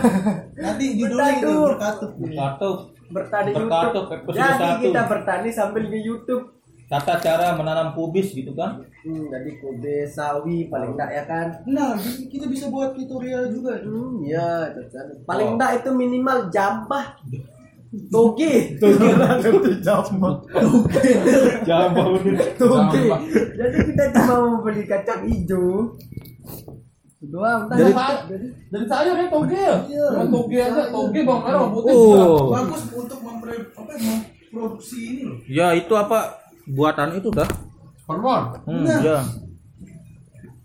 nanti 0.55 0.85
judulnya 0.95 1.29
itu 1.35 1.53
Berkatup. 1.67 2.09
berkatup 2.17 2.77
Bertani 3.07 3.55
Berkatup, 3.55 4.03
YouTube. 4.11 4.35
Jadi 4.35 4.67
kita 4.83 5.01
bertani 5.07 5.47
sambil 5.47 5.87
di 5.87 5.99
YouTube. 6.03 6.56
Tata 6.87 7.19
cara 7.19 7.51
menanam 7.53 7.91
kubis 7.91 8.31
gitu 8.31 8.51
kan 8.51 8.79
Hmm, 8.99 9.23
jadi 9.25 9.51
kube 9.57 10.03
sawi 10.05 10.67
paling 10.67 10.91
enggak 10.91 11.09
ya 11.09 11.23
kan? 11.23 11.47
nah 11.65 11.95
kita 12.25 12.43
bisa 12.45 12.67
buat 12.67 12.91
tutorial 12.91 13.47
juga 13.47 13.79
tuh 13.79 13.91
Hmm, 14.13 14.19
ya 14.21 14.67
itu 14.69 14.83
kan. 14.87 15.05
Paling 15.23 15.47
Oh. 15.47 15.53
enggak 15.55 15.71
itu 15.77 15.89
minimal 15.93 16.37
jambah. 16.55 17.05
Toge. 18.11 18.75
jambah 21.63 22.05
bener 22.19 22.35
Toge. 22.53 22.99
Jambah. 22.99 23.19
Jadi 23.53 23.77
kita 23.85 24.03
cuma 24.13 24.35
mau 24.37 24.59
beli 24.59 24.83
kacang 24.83 25.23
hijau. 25.23 25.95
Doang, 27.17 27.65
udah. 27.65 27.75
dari 28.29 28.47
dari 28.69 28.85
sayur 28.85 29.15
ya 29.15 29.27
toge 29.27 29.57
ya 29.57 29.75
Iya. 29.83 30.05
Cuma 30.13 30.25
toge 30.29 30.57
aja 30.59 30.83
toge 30.87 31.19
bawang 31.23 31.41
merah 31.43 31.67
putih 31.67 31.91
oh 31.91 32.53
bagus 32.53 32.83
untuk 32.93 33.19
memproduksi 33.19 34.97
ini 35.01 35.21
loh 35.25 35.37
ya 35.43 35.73
itu 35.73 35.91
apa 35.91 36.37
buatan 36.71 37.15
itu 37.15 37.29
dah. 37.31 37.47
Hormon 38.07 38.55
hmm, 38.63 38.83
Nah. 38.87 38.99
ya 39.03 39.19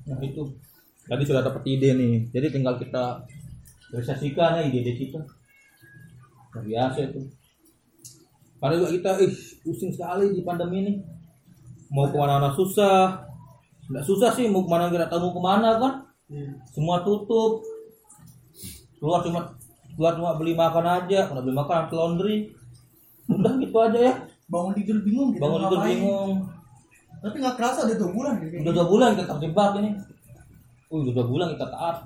nah 0.03 0.19
itu. 0.19 0.43
Tadi 1.07 1.23
sudah 1.27 1.43
dapat 1.43 1.63
ide 1.67 1.95
nih. 1.95 2.31
Jadi 2.31 2.59
tinggal 2.59 2.79
kita 2.79 3.23
realisasikan 3.91 4.59
ya 4.59 4.63
ide-ide 4.67 4.95
kita. 4.99 5.21
Luar 6.55 6.63
biasa 6.63 6.99
itu. 7.11 7.21
Padahal 8.59 8.87
juga 8.87 8.91
kita 8.95 9.11
ih 9.27 9.35
pusing 9.67 9.91
sekali 9.95 10.31
di 10.35 10.43
pandemi 10.47 10.87
ini. 10.87 10.95
Mau 11.91 12.11
ke 12.11 12.17
mana-mana 12.19 12.55
susah. 12.55 13.27
Nggak 13.91 14.05
susah 14.07 14.31
sih 14.35 14.47
mau 14.47 14.63
ke 14.67 14.71
mana 14.71 14.91
nggak 14.91 15.11
tahu 15.11 15.31
mau 15.31 15.35
ke 15.35 15.43
mana 15.43 15.71
kan. 15.79 15.95
Semua 16.71 17.03
tutup. 17.03 17.63
Keluar 19.03 19.23
cuma 19.27 19.55
keluar 19.99 20.15
cuma 20.19 20.31
beli 20.39 20.55
makan 20.55 20.87
aja. 20.87 21.31
Kalau 21.31 21.43
beli 21.43 21.55
makan 21.55 21.91
ke 21.91 21.95
laundry. 21.95 22.37
Udah 23.27 23.55
gitu 23.59 23.77
aja 23.79 23.99
ya 23.99 24.15
bangun 24.53 24.73
tidur 24.77 25.01
bingung 25.01 25.29
gitu 25.33 25.41
bangun 25.41 25.61
tidur 25.65 25.81
bingung. 25.81 26.35
Tapi 27.23 27.37
nggak 27.41 27.57
kerasa 27.57 27.89
udah 27.89 27.97
dua 27.97 28.11
bulan 28.13 28.33
gitu. 28.45 28.55
Udah 28.61 28.73
dua 28.77 28.87
bulan 28.91 29.11
kita 29.17 29.33
terjebak 29.39 29.71
ini. 29.81 29.91
Uh 30.93 30.99
udah 31.01 31.15
dua 31.17 31.27
bulan 31.27 31.47
kita 31.57 31.67
taat. 31.73 31.97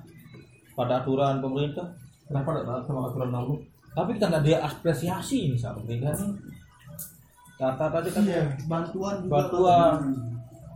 Pada 0.78 1.02
aturan 1.02 1.42
pemerintah. 1.42 1.90
Kenapa 2.30 2.54
tidak 2.54 2.66
taat 2.70 2.82
sama 2.86 3.10
aturan 3.10 3.30
kamu 3.34 3.54
tapi 3.96 4.20
kita 4.20 4.28
nggak 4.28 4.44
ini 5.32 5.56
sama 5.56 5.80
pemerintah 5.80 6.12
nih. 6.20 6.36
Kata 7.56 7.84
tadi 7.88 8.08
kan 8.12 8.24
iya 8.28 8.44
bantuan 8.68 9.24
juga 9.24 9.32
bantuan. 9.40 9.96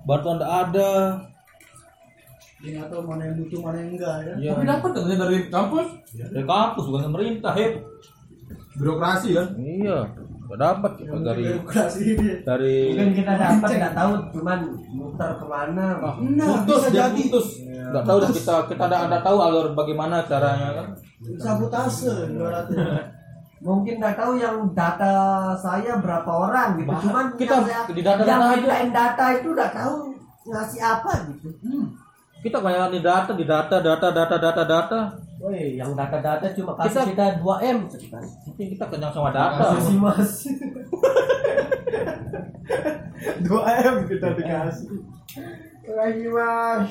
bantuan 0.09 0.35
nggak 0.41 0.55
ada. 0.65 0.93
Dia 2.65 2.71
nggak 2.81 2.89
tahu 2.89 3.03
mana 3.05 3.29
yang 3.29 3.37
butuh 3.45 3.61
mana 3.61 3.77
yang 3.85 3.91
enggak 3.93 4.17
ya. 4.25 4.33
Ya 4.41 4.51
tapi 4.57 4.65
dapat 4.65 4.91
katanya 4.97 5.19
dari 5.29 5.39
kampus? 5.53 5.89
Dari 6.17 6.45
kampus 6.49 6.85
bukan 6.89 7.03
pemerintah 7.13 7.53
hep 7.53 7.73
birokrasi 8.81 9.37
kan? 9.37 9.49
Iya 9.61 9.99
nggak 10.51 10.59
dapat 10.59 10.93
kita 10.99 11.17
dari 11.23 11.45
dari 12.43 12.75
Mungkin 12.91 13.11
kita 13.23 13.33
dapat 13.39 13.69
nggak 13.71 13.95
tahu, 13.95 14.13
cuman 14.35 14.59
muter 14.91 15.31
ke 15.39 15.47
mana. 15.47 15.87
nah 16.19 16.47
putus 16.67 16.83
bisa 16.83 16.89
dia 16.91 17.07
jadi. 17.07 17.23
putus. 17.23 17.47
Nggak 17.63 18.03
tahu 18.03 18.17
dah 18.19 18.31
kita 18.35 18.55
kita 18.67 18.85
nggak 18.85 19.03
ada 19.07 19.19
tahu 19.23 19.39
alur 19.39 19.67
bagaimana 19.79 20.27
caranya 20.27 20.69
kan? 20.75 20.87
Sabotase 21.39 22.11
Mungkin 23.61 23.95
nggak 24.01 24.17
tahu 24.19 24.33
yang 24.41 24.57
data 24.75 25.13
saya 25.55 26.03
berapa 26.03 26.27
orang 26.27 26.83
gitu. 26.83 26.91
Bah- 26.91 27.03
Cuman 27.05 27.27
kita 27.39 27.55
yang, 27.63 27.87
di 27.87 28.03
data-data 28.03 28.27
yang 28.27 28.43
aja. 28.43 28.57
mintain 28.59 28.89
data 28.91 29.25
itu 29.39 29.49
udah 29.55 29.69
tahu 29.71 29.95
ngasih 30.51 30.81
apa 30.81 31.13
gitu. 31.31 31.49
kita 32.41 32.59
banyak 32.59 32.97
di 32.97 33.01
data 33.05 33.31
di 33.37 33.45
data 33.45 33.77
data 33.79 34.09
data 34.11 34.37
data 34.41 34.63
data 34.65 34.99
Woi, 35.41 35.81
yang 35.81 35.97
data-data 35.97 36.53
cuma 36.53 36.77
kasih 36.77 37.01
Kita- 37.17 37.41
kita, 37.41 37.41
2 37.41 37.57
m 37.65 37.79
sekitar. 37.89 38.21
Mungkin 38.45 38.67
kita 38.77 38.85
kenyang 38.93 39.09
sama 39.11 39.33
data 39.33 39.73
Kasih 39.73 39.97
mas. 39.97 40.33
2 43.41 43.49
m 43.89 43.97
kita 44.05 44.27
dikasih. 44.37 44.89
Kasih 45.83 46.29
mas. 46.31 46.89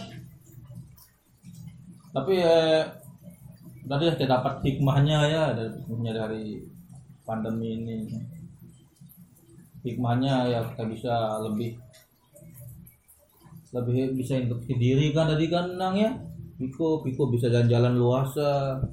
tapi 2.09 2.41
eh, 2.41 2.81
tadi 3.85 4.09
kita 4.17 4.25
dapat 4.25 4.65
hikmahnya 4.65 5.29
ya 5.29 5.43
dari 5.53 5.77
hikmahnya 5.77 6.13
dari 6.17 6.57
pandemi 7.21 7.77
ini 7.77 7.97
hikmahnya 9.85 10.49
ya 10.49 10.59
kita 10.73 10.89
bisa 10.89 11.13
lebih 11.45 11.77
lebih 13.69 14.17
bisa 14.17 14.41
introspeksi 14.41 14.73
diri 14.73 15.13
kan 15.13 15.29
tadi 15.29 15.53
kan 15.53 15.77
nang 15.77 15.93
ya 15.93 16.09
Piko 16.59 16.99
Piko 17.01 17.31
bisa 17.31 17.47
jalan-jalan 17.47 17.95
luasa 17.95 18.83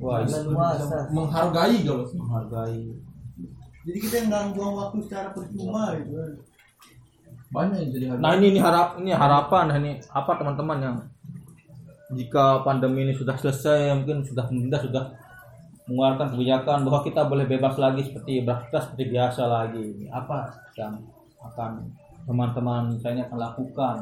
wah 0.00 0.24
Jalan 0.24 0.44
luasa. 0.56 0.96
menghargai 1.12 1.84
kalau 1.84 2.04
menghargai 2.16 2.80
jadi 3.86 3.98
kita 4.02 4.16
nggak 4.26 4.42
buang 4.56 4.74
waktu 4.74 4.98
secara 5.06 5.28
percuma 5.30 5.94
gitu 6.00 6.12
kan. 6.16 6.32
banyak 7.54 7.78
yang 7.78 7.90
jadi 7.94 8.04
harga 8.10 8.20
Nah 8.24 8.30
ini 8.34 8.46
ini 8.50 8.60
harap 8.64 8.88
ini 8.98 9.12
harapan 9.14 9.64
ini 9.78 9.92
apa 10.10 10.32
teman-teman 10.40 10.78
yang 10.82 10.96
jika 12.16 12.62
pandemi 12.66 13.06
ini 13.06 13.14
sudah 13.14 13.36
selesai 13.38 13.94
mungkin 13.94 14.24
sudah 14.26 14.46
pemerintah 14.46 14.80
sudah 14.82 15.04
mengeluarkan 15.86 16.34
kebijakan 16.34 16.82
bahwa 16.82 17.00
kita 17.06 17.22
boleh 17.30 17.46
bebas 17.46 17.78
lagi 17.78 18.02
seperti 18.02 18.42
beraktivitas 18.42 18.90
seperti 18.90 19.04
biasa 19.14 19.42
lagi. 19.46 19.84
Ini 19.94 20.06
apa 20.10 20.50
yang 20.74 20.98
akan 21.38 21.86
teman-teman 22.26 22.98
saya 22.98 23.22
akan 23.30 23.38
lakukan? 23.38 23.96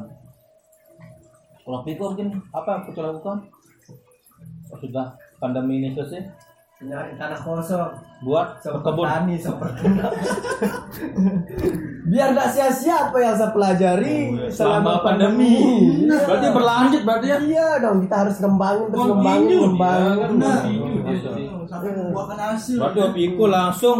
Kalau 1.64 1.80
Piko 1.80 2.12
mungkin 2.12 2.28
apa 2.50 2.68
yang 2.70 2.82
kita 2.86 3.00
lakukan? 3.02 3.38
Oh, 4.68 4.76
sudah 4.76 5.06
pandemi 5.36 5.78
ini 5.78 5.90
selesai 5.90 6.20
Nyari 6.76 7.16
tanah 7.16 7.38
kosong. 7.38 7.96
buat 8.20 8.60
berkebun. 8.60 9.04
Tani 9.06 9.36
seperti 9.36 9.84
Biar 12.04 12.28
gak 12.32 12.50
sia-sia 12.50 13.08
apa 13.08 13.16
yang 13.16 13.32
saya 13.32 13.50
pelajari 13.50 14.16
Oh, 14.34 14.50
Selama 14.50 15.00
pandemi. 15.00 15.56
Berarti 16.04 16.48
berlanjut 16.50 17.02
berarti 17.02 17.26
ya? 17.26 17.38
Iya 17.38 17.68
dong, 17.80 18.04
kita 18.04 18.16
harus 18.18 18.36
ngembangin 18.36 18.86
terus 18.86 19.00
ngembangin, 19.02 19.48
ya, 19.48 19.60
ngembangin. 19.62 20.18
kan, 20.18 20.32
Nah, 20.36 20.60
sampai 21.64 21.90
membuahkan 21.94 22.38
hasil 22.44 22.76
Berarti 22.76 23.00
Piko 23.14 23.44
langsung 23.46 23.98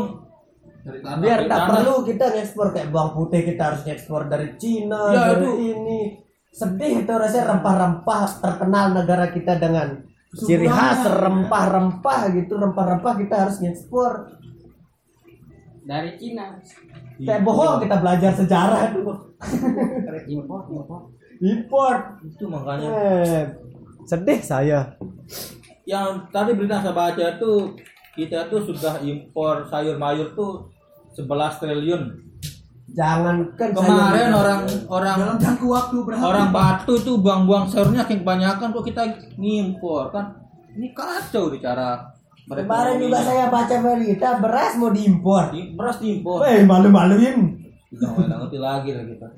dari 0.83 1.01
tanah 1.01 1.23
Biar 1.23 1.41
tak 1.47 1.61
perlu 1.71 1.95
kita 2.05 2.25
ngekspor 2.31 2.67
kayak 2.71 2.89
bawang 2.91 3.13
putih 3.15 3.41
kita 3.47 3.63
harus 3.65 3.81
ngekspor 3.83 4.23
dari 4.27 4.49
Cina, 4.55 5.01
Ya, 5.09 5.21
dari 5.33 5.49
itu. 5.49 5.73
ini. 5.73 6.01
Sedih 6.55 7.03
itu 7.03 7.11
rasanya 7.11 7.51
rempah-rempah 7.53 8.21
terkenal 8.39 8.95
negara 8.95 9.27
kita 9.29 9.59
dengan 9.59 10.07
ciri 10.33 10.67
khas 10.67 11.03
rempah-rempah 11.05 12.31
gitu, 12.33 12.55
rempah-rempah 12.55 13.15
kita 13.17 13.35
harus 13.37 13.59
ngekspor. 13.59 14.13
dari 15.85 16.17
Cina 16.17 16.57
Kayak 17.15 17.45
bohong 17.45 17.77
kita 17.79 18.01
belajar 18.01 18.33
sejarah 18.33 18.89
itu. 18.89 19.05
impor 20.33 20.65
impor 20.65 21.13
Import. 21.37 22.01
itu 22.25 22.45
makanya 22.49 22.89
Eh, 22.89 23.43
sedih 24.05 24.41
saya. 24.41 24.97
yang 25.85 26.25
tadi 26.31 26.57
berita 26.57 26.81
saya 26.81 26.97
baca 26.97 27.37
itu 27.37 27.77
kita 28.17 28.49
tuh 28.49 28.65
sudah 28.65 28.97
impor 29.05 29.69
sayur 29.69 30.01
mayur 30.01 30.33
tuh 30.33 30.73
11 31.13 31.29
triliun 31.61 32.24
Jangankan 32.95 33.69
kemarin 33.75 34.31
sayur- 34.31 34.39
orang 34.39 34.61
orang 34.87 35.15
dalam 35.19 35.37
jangka 35.43 35.67
waktu 35.67 35.97
berapa 36.07 36.23
orang 36.23 36.49
batu 36.55 36.95
tuh 37.03 37.19
buang-buang 37.19 37.67
sayurnya 37.67 38.07
yang 38.07 38.23
kebanyakan 38.23 38.71
kok 38.71 38.87
kita 38.87 39.03
ngimpor 39.35 40.15
kan? 40.15 40.31
Ini 40.79 40.95
kacau 40.95 41.51
di 41.51 41.59
cara 41.59 41.99
Kemarin 42.45 43.01
juga 43.01 43.25
saya 43.25 43.49
baca 43.49 43.73
berita 43.81 44.37
beras 44.37 44.77
mau 44.77 44.93
diimpor. 44.93 45.49
Di- 45.49 45.73
beras 45.73 45.97
diimpor. 45.97 46.45
Weh, 46.45 46.61
malu-maluin. 46.63 47.57
nggak 47.89 48.29
ngerti 48.29 48.59
lagi 48.61 48.91
lah 48.93 49.05
kita. 49.09 49.29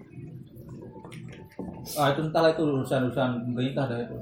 Ah 1.95 2.11
itu 2.11 2.21
entahlah 2.27 2.51
itu 2.51 2.63
urusan-urusan 2.67 3.47
pemerintah 3.47 3.87
dah 3.87 3.99
itu. 4.03 4.17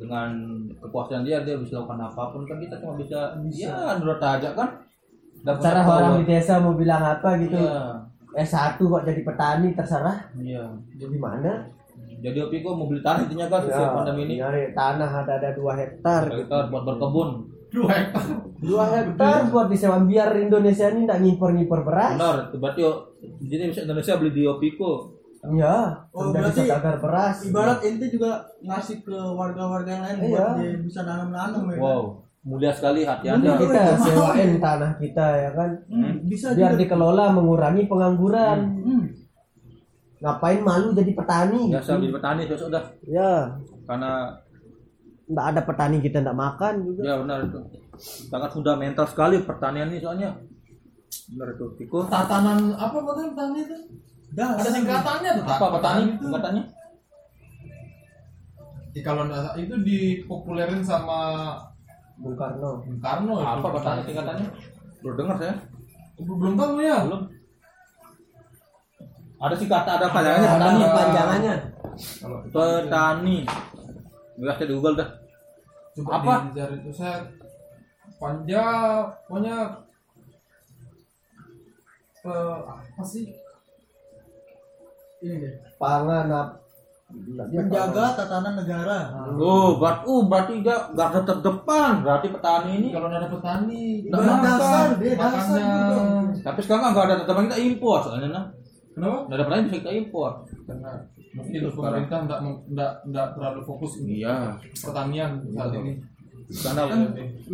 Dengan 0.00 0.32
kepuasan 0.80 1.28
dia 1.28 1.44
dia 1.44 1.60
bisa 1.60 1.76
lakukan 1.76 2.00
apa 2.00 2.32
pun 2.32 2.48
kan 2.48 2.56
kita 2.56 2.80
cuma 2.80 2.96
bisa, 2.96 3.36
ya 3.52 4.00
nurut 4.00 4.16
aja 4.16 4.56
kan 4.56 4.80
Dapat 5.40 5.62
Cara 5.62 5.80
power. 5.82 5.96
orang 5.96 6.14
di 6.16 6.26
desa 6.26 6.52
mau 6.58 6.74
bilang 6.74 7.02
apa 7.02 7.36
gitu. 7.38 7.56
Iya, 7.56 7.96
S1 8.36 8.76
kok 8.76 9.02
jadi 9.02 9.20
petani 9.20 9.68
terserah. 9.72 10.18
iya. 10.36 10.64
Jadi 10.94 11.16
mana? 11.16 11.66
Jadi 12.20 12.36
Opi 12.38 12.60
kok 12.60 12.74
mau 12.74 12.84
beli 12.84 13.00
tanah 13.00 13.24
intinya 13.24 13.48
kan 13.48 13.64
sesuai 13.64 13.90
pandemi 13.94 14.22
ini. 14.26 14.34
nyari 14.38 14.62
tanah 14.70 15.10
ada 15.18 15.32
ada 15.34 15.50
dua 15.52 15.72
hektar. 15.74 16.28
Kita 16.28 16.68
buat 16.68 16.84
berkebun. 16.84 17.28
dua 17.70 17.90
hektar 17.94 18.24
Dua 18.60 18.84
hektar 18.84 19.48
buat 19.48 19.66
disewa 19.66 20.02
biar 20.02 20.36
Indonesia 20.36 20.90
ini 20.90 21.06
tidak 21.06 21.18
ngimpor-ngimpor 21.18 21.80
beras. 21.80 22.12
Benar, 22.12 22.36
berarti 22.52 22.82
jadi 23.40 23.70
bisa 23.70 23.80
Indonesia 23.82 24.20
beli 24.20 24.32
di 24.34 24.42
Opiko. 24.44 25.16
Iya. 25.40 26.04
Oh, 26.12 26.28
berarti 26.28 26.68
tagar 26.68 27.00
beras. 27.00 27.40
Ibarat 27.40 27.80
ente 27.80 28.12
juga 28.12 28.44
ngasih 28.60 29.00
ke 29.00 29.16
warga-warga 29.16 29.88
yang 29.88 30.04
lain 30.04 30.16
buat 30.20 30.28
Iya. 30.28 30.46
dia 30.60 30.80
bisa 30.84 31.00
nanam-nanam 31.00 31.62
ya. 31.64 31.72
kan? 31.72 31.80
Wow, 31.80 32.02
mulia 32.40 32.72
sekali 32.72 33.04
hati 33.04 33.28
Jadi 33.28 33.36
Anda. 33.38 33.52
kita 33.58 33.82
sewain 34.00 34.50
tanah 34.58 34.90
kita 34.96 35.26
ya 35.38 35.50
kan. 35.52 35.70
Hmm, 35.86 36.14
bisa 36.24 36.46
Biar 36.52 36.72
juga. 36.72 36.80
dikelola 36.80 37.24
mengurangi 37.30 37.84
pengangguran. 37.84 38.58
Hmm. 38.80 39.04
Ngapain 40.20 40.60
malu 40.60 40.92
jadi 40.92 41.12
petani? 41.12 41.68
Biasa 41.68 41.90
gitu. 41.90 42.00
beli 42.00 42.12
petani 42.12 42.40
ya 42.42 42.56
sudah 42.56 42.82
Ya, 43.02 43.32
karena 43.84 44.12
nggak 45.26 45.46
ada 45.46 45.60
petani 45.62 45.96
kita 45.98 46.20
nggak 46.20 46.38
makan 46.38 46.74
juga. 46.82 47.00
ya 47.02 47.14
benar 47.16 47.38
itu 47.44 47.60
sangat 48.26 48.50
fundamental 48.50 49.04
sekali 49.04 49.36
pertanian 49.40 49.88
ini 49.88 50.00
soalnya. 50.00 50.32
Benar 51.28 51.48
itu. 51.52 51.66
Piko. 51.76 52.04
tatanan 52.06 52.72
apa 52.74 52.96
katanya 52.98 53.30
petani 53.30 53.60
itu 53.60 53.76
Dah, 54.30 54.54
ada 54.54 54.70
singkatannya 54.70 55.30
tuh 55.34 55.44
Apa 55.44 55.66
petani? 55.74 56.02
itu 56.08 56.26
Katanya? 56.30 56.62
Ya, 58.90 59.00
kalau 59.00 59.22
itu 59.54 59.74
dipopulerin 59.80 60.82
sama 60.82 61.20
Bung 62.20 62.36
Karno. 62.36 62.70
Bung 62.80 62.98
Karno 62.98 63.32
itu 63.34 63.48
Apa 63.50 63.68
petani 63.72 64.00
singkatannya? 64.04 64.48
Belum 65.00 65.14
dengar 65.16 65.36
saya. 65.36 65.54
belum 66.20 66.52
tahu 66.54 66.72
ya 66.78 66.96
Belum. 67.02 67.22
Ada 69.40 69.54
sih 69.56 69.64
kata 69.66 69.90
ada 69.96 70.06
panjangannya 70.06 70.44
Ada 70.44 70.54
petani. 70.54 70.84
panjangannya. 70.92 71.54
kalau 72.20 72.38
Petani. 72.46 73.36
Enggak 74.36 74.54
saya 74.54 74.66
di 74.66 74.74
Google 74.74 74.96
dah. 74.96 75.10
coba 75.90 76.10
Apa? 76.14 76.34
dicari 76.46 76.76
itu 76.78 76.90
saya 76.92 77.16
panja 78.16 78.64
pokoknya 79.26 79.56
eh, 82.22 82.56
apa 82.68 83.02
sih 83.02 83.32
Ini 85.20 85.34
deh. 85.36 85.54
Pangan 85.76 86.28
apa? 86.28 86.59
Menjaga 87.10 88.06
tatanan 88.14 88.54
negara. 88.58 88.98
Oh, 89.34 89.78
berarti, 89.78 90.02
uh, 90.06 90.22
berarti 90.26 90.52
dia 90.62 90.76
garda 90.94 91.20
terdepan. 91.26 91.92
Berarti 92.06 92.26
petani 92.30 92.70
ini. 92.78 92.88
kalau 92.94 93.06
nggak 93.10 93.20
ada 93.22 93.30
petani 93.30 93.82
makan. 94.06 94.38
dasar 94.42 94.86
deh, 94.98 95.14
dasar 95.18 95.58
gitu. 95.58 95.98
Tapi 96.42 96.60
sekarang 96.62 96.82
nggak 96.94 97.06
ada 97.06 97.16
teman 97.26 97.46
kita 97.50 97.58
impor 97.58 97.98
soalnya 98.02 98.28
nah. 98.30 98.44
kenapa 98.94 99.18
Nggak 99.26 99.36
ada 99.36 99.44
petani 99.46 99.62
bisa 99.66 99.76
kita 99.82 99.92
impor. 99.94 100.30
karena 100.66 100.92
mungkin 101.30 101.60
pemerintah 101.70 102.18
nggak 102.26 102.40
nggak 102.74 102.92
nggak 103.06 103.26
terlalu 103.38 103.60
fokus 103.62 103.92
Iya. 104.02 104.58
pertanian 104.82 105.30
saat 105.54 105.70
ini 105.78 105.92
Karena 106.50 106.82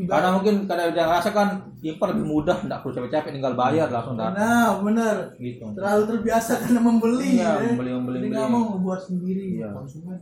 karena 0.08 0.28
mungkin 0.32 0.54
karena 0.64 0.88
dia 0.88 1.04
ngerasa 1.04 1.28
kan 1.30 1.48
impor 1.78 2.08
lebih 2.10 2.24
mudah, 2.24 2.56
nggak 2.58 2.80
perlu 2.80 2.92
capek-capek 2.96 3.30
tinggal 3.30 3.52
bayar 3.52 3.88
langsung 3.88 4.16
datang 4.16 4.40
Nah, 4.40 4.80
benar. 4.80 5.16
gitu. 5.36 5.68
Terlalu 5.70 6.02
terbiasa 6.08 6.52
karena 6.64 6.80
membeli. 6.80 7.28
Iya, 7.36 7.50
ya. 7.54 7.70
membeli, 7.70 7.90
membeli, 7.92 8.16
Jadi 8.16 8.24
membeli. 8.24 8.32
nggak 8.32 8.48
mau 8.48 8.80
buat 8.80 9.00
sendiri. 9.02 9.44
Iya. 9.54 9.68
Konsumen. 9.70 10.18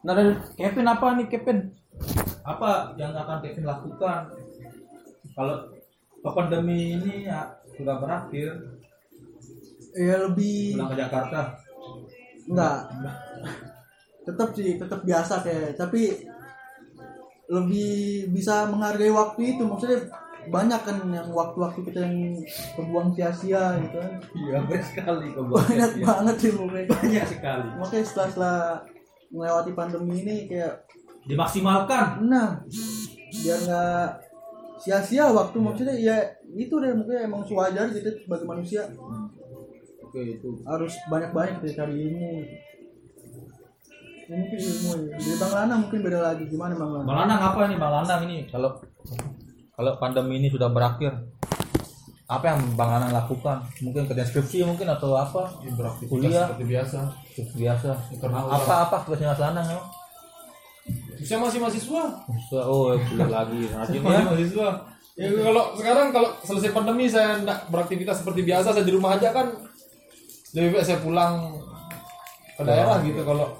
Nah 0.00 0.12
dari 0.12 0.32
Kevin 0.54 0.86
apa 0.86 1.06
nih 1.14 1.26
Kevin? 1.28 1.58
Apa 2.42 2.70
yang 2.96 3.12
akan 3.12 3.38
Kevin 3.40 3.64
lakukan 3.64 4.20
kalau 5.30 5.56
pandemi 6.26 6.96
ini 6.96 7.24
ya 7.24 7.46
sudah 7.70 7.96
berakhir 7.96 8.50
Ya 9.92 10.18
lebih 10.20 10.74
pulang 10.74 10.88
ke 10.88 10.96
Jakarta? 10.96 11.40
enggak. 12.44 12.78
Tetap 14.20 14.48
sih, 14.52 14.74
tetap 14.76 15.00
biasa 15.00 15.42
kayak 15.42 15.74
tapi 15.74 16.26
lebih 17.50 18.30
bisa 18.30 18.70
menghargai 18.70 19.10
waktu 19.10 19.58
itu. 19.58 19.62
Maksudnya 19.66 20.06
banyak 20.48 20.80
kan 20.80 20.96
yang 21.12 21.28
waktu-waktu 21.36 21.80
kita 21.90 22.00
yang 22.00 22.16
kebuang 22.78 23.12
sia-sia 23.12 23.76
gitu 23.84 23.96
kan. 24.00 24.12
Iya 24.32 24.56
banyak 24.64 24.84
sekali 24.86 25.26
kok 25.36 25.44
banyak 25.50 25.92
banget 26.00 26.36
sih 26.40 26.50
pokoknya. 26.56 26.86
Banyak 26.88 27.26
sekali. 27.28 27.66
makanya 27.76 28.04
setelah 28.06 28.28
setelah 28.32 28.58
melewati 29.30 29.72
pandemi 29.76 30.14
ini 30.24 30.36
kayak 30.48 30.88
Dimaksimalkan. 31.28 32.24
nah 32.24 32.64
biar 33.30 33.58
nggak 33.68 34.08
sia-sia 34.80 35.28
waktu. 35.28 35.56
Maksudnya 35.60 35.94
ya 35.98 36.16
itu 36.56 36.72
deh 36.80 36.96
mungkin 36.96 37.28
emang 37.28 37.44
sewajar 37.44 37.92
gitu 37.92 38.08
sebagai 38.24 38.48
manusia. 38.48 38.88
Oke 40.00 40.26
itu. 40.26 40.50
harus 40.66 40.90
banyak-banyak 41.06 41.62
kita 41.62 41.86
cari 41.86 41.94
ilmu 42.02 42.42
ini 44.30 44.38
mungkin 44.38 44.58
ilmu 44.60 44.90
ya 44.94 45.16
dari 45.18 45.34
bang 45.36 45.52
Lana 45.52 45.74
mungkin 45.76 45.98
beda 46.00 46.18
lagi 46.22 46.44
gimana 46.46 46.72
bang 46.72 46.90
Lana 46.92 47.02
Bang 47.02 47.18
Lanang 47.18 47.40
apa 47.42 47.60
nih 47.66 47.76
Bang 47.76 47.92
Lanang 47.92 48.20
ini 48.24 48.36
kalau 48.46 48.70
kalau 49.72 49.92
pandemi 49.98 50.38
ini 50.38 50.46
sudah 50.46 50.70
berakhir 50.70 51.10
apa 52.24 52.44
yang 52.46 52.62
Bang 52.78 52.94
Lanang 52.94 53.10
lakukan? 53.10 53.58
Mungkin 53.82 54.06
kerja 54.06 54.22
skripsi 54.22 54.62
mungkin 54.62 54.86
atau 54.86 55.18
apa? 55.18 55.50
Ya, 55.66 55.74
beraktivitas 55.74 56.14
Kuliah. 56.14 56.46
seperti 56.46 56.64
biasa 56.64 56.98
Seperti 57.26 57.56
biasa. 57.58 57.90
Karena 58.22 58.38
apa 58.46 58.74
apa 58.86 58.96
tugasnya 59.02 59.28
Mas 59.28 59.42
Lanang 59.42 59.66
emang? 59.66 59.88
saya 61.20 61.36
masih 61.36 61.58
mahasiswa 61.58 62.02
Bisa- 62.24 62.64
Oh, 62.64 62.94
kuliah 62.94 63.28
lagi. 63.28 63.60
Rajin 63.74 63.98
masih 63.98 64.14
ya. 64.14 64.22
mahasiswa 64.24 64.68
ya 65.18 65.26
kalau 65.36 65.64
sekarang 65.74 66.06
kalau 66.10 66.30
selesai 66.40 66.70
pandemi 66.70 67.04
saya 67.04 67.34
nggak 67.36 67.66
beraktivitas 67.66 68.22
seperti 68.22 68.40
biasa 68.40 68.72
saya 68.72 68.86
di 68.86 68.94
rumah 68.94 69.18
aja 69.18 69.34
kan 69.34 69.50
lebih 70.54 70.70
baik 70.72 70.86
saya 70.86 71.02
pulang 71.02 71.60
ke 72.54 72.62
daerah 72.62 73.02
gitu 73.02 73.20
kalau 73.20 73.52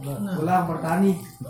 Pulang 0.00 0.64
bertani. 0.66 1.12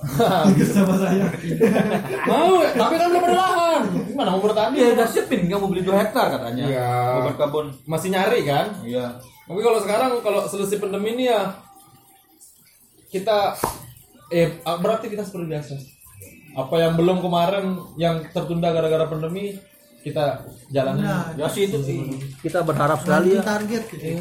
mau 2.25 2.53
tapi 2.65 2.95
kan 2.95 3.07
belum 3.09 3.23
ada 3.25 3.37
lahan 3.37 3.81
gimana 4.05 4.29
mau 4.31 4.41
bertani 4.41 4.75
Dia 4.75 4.87
udah 4.95 5.07
siapin 5.07 5.47
nggak 5.47 5.59
mau 5.59 5.69
beli 5.69 5.83
2 5.83 5.93
hektar 5.97 6.25
katanya. 6.31 6.63
Iya. 6.65 6.89
Mau 7.11 7.21
berkebun. 7.29 7.67
masih 7.85 8.09
nyari 8.11 8.41
kan 8.43 8.67
Iya. 8.83 9.05
tapi 9.45 9.61
kalau 9.61 9.79
sekarang 9.79 10.11
kalau 10.21 10.41
selesai 10.45 10.77
pandemi 10.77 11.15
ini 11.15 11.25
ya 11.27 11.41
kita 13.09 13.55
eh 14.29 14.61
beraktivitas 14.61 15.27
seperti 15.27 15.47
biasa 15.49 15.73
apa 16.55 16.75
yang 16.77 16.93
belum 16.95 17.19
kemarin 17.19 17.65
yang 17.97 18.15
tertunda 18.29 18.69
gara-gara 18.69 19.07
pandemi 19.07 19.57
kita 19.99 20.45
jalani 20.69 21.01
nah 21.01 21.33
Ya 21.33 21.49
sih 21.49 21.65
itu 21.65 21.81
kita 22.39 22.61
berharap 22.61 23.01
sekali 23.01 23.35
ya. 23.35 23.41
target 23.41 23.83
gitu 23.89 24.21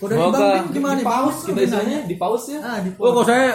Kok 0.00 0.06
dari 0.08 0.16
bang 0.16 0.32
Pin 0.32 0.64
gimana 0.72 0.94
di 0.96 1.04
nih? 1.04 1.06
pause 1.06 1.20
Bagus 1.20 1.38
kita 1.44 1.60
istilahnya 1.60 1.98
di 2.08 2.16
pause 2.16 2.46
ya? 2.56 2.60
Ah 2.64 2.78
di 2.80 2.88
Oh, 2.96 3.10
kalau 3.12 3.26
saya 3.28 3.48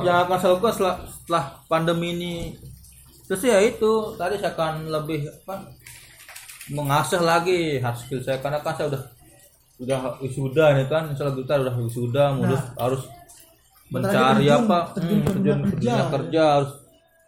yang 0.00 0.18
akan 0.24 0.36
saya 0.40 0.50
lakukan 0.56 0.72
setelah, 0.72 0.96
setelah 1.04 1.44
pandemi 1.68 2.08
ini 2.16 2.34
terus 3.28 3.44
ya 3.44 3.60
itu 3.60 3.92
tadi 4.16 4.34
saya 4.40 4.56
akan 4.56 4.88
lebih 4.88 5.28
apa 5.28 5.54
mengasah 6.72 7.20
lagi 7.20 7.76
hard 7.78 7.96
skill 8.00 8.24
saya. 8.24 8.40
Karena 8.40 8.64
kan 8.64 8.72
saya 8.72 8.88
udah 8.96 9.02
udah 9.80 9.98
wisuda 10.20 10.64
nih 10.76 10.86
kan 10.92 11.08
misalnya 11.08 11.36
kita 11.40 11.54
udah 11.56 11.74
wisuda 11.80 12.24
mulus 12.36 12.64
harus 12.76 13.02
mencari 13.88 14.44
terjun- 14.44 14.68
apa 14.68 14.78
terjun 14.92 15.16
hmm, 15.16 15.24
ke 15.24 15.30
dunia 15.32 15.52
terjun 15.56 15.60
ke 15.64 15.70
kerja. 15.80 15.94
kerja 16.12 16.42
harus 16.60 16.72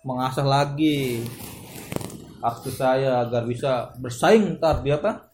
mengasah 0.04 0.46
lagi 0.46 1.24
hard 2.44 2.56
skill 2.60 2.76
saya 2.76 3.24
agar 3.24 3.42
bisa 3.48 3.92
bersaing 3.96 4.60
ntar 4.60 4.84
di 4.84 4.92
apa 4.92 5.31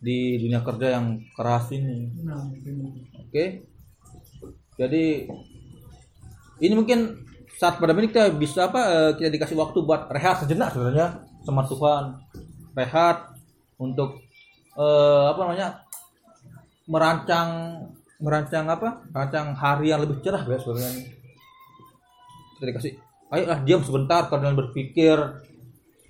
di 0.00 0.40
dunia 0.40 0.64
kerja 0.64 0.96
yang 0.96 1.20
keras 1.36 1.68
ini 1.76 2.08
Nah, 2.24 2.48
Oke. 3.20 3.68
Jadi 4.80 5.28
ini 6.60 6.74
mungkin 6.74 7.28
saat 7.60 7.76
pada 7.76 7.92
ini 7.92 8.08
kita 8.08 8.32
bisa 8.32 8.72
apa 8.72 8.80
eh, 8.88 9.12
kita 9.20 9.28
dikasih 9.28 9.56
waktu 9.60 9.84
buat 9.84 10.08
rehat 10.08 10.40
sejenak 10.40 10.72
sebenarnya 10.72 11.20
sama 11.44 11.68
Tuhan. 11.68 12.16
Rehat 12.72 13.36
untuk 13.76 14.24
eh, 14.76 15.24
apa 15.28 15.40
namanya? 15.44 15.68
merancang 16.90 17.48
merancang 18.18 18.66
apa? 18.66 19.04
Merancang 19.14 19.54
hari 19.54 19.92
yang 19.92 20.00
lebih 20.02 20.24
cerah 20.24 20.42
guys 20.42 20.64
sebenarnya. 20.64 21.06
Kita 22.56 22.64
dikasih 22.66 22.92
ayo 23.30 23.44
lah 23.46 23.62
diam 23.62 23.84
sebentar 23.86 24.26
kalian 24.26 24.58
berpikir 24.58 25.16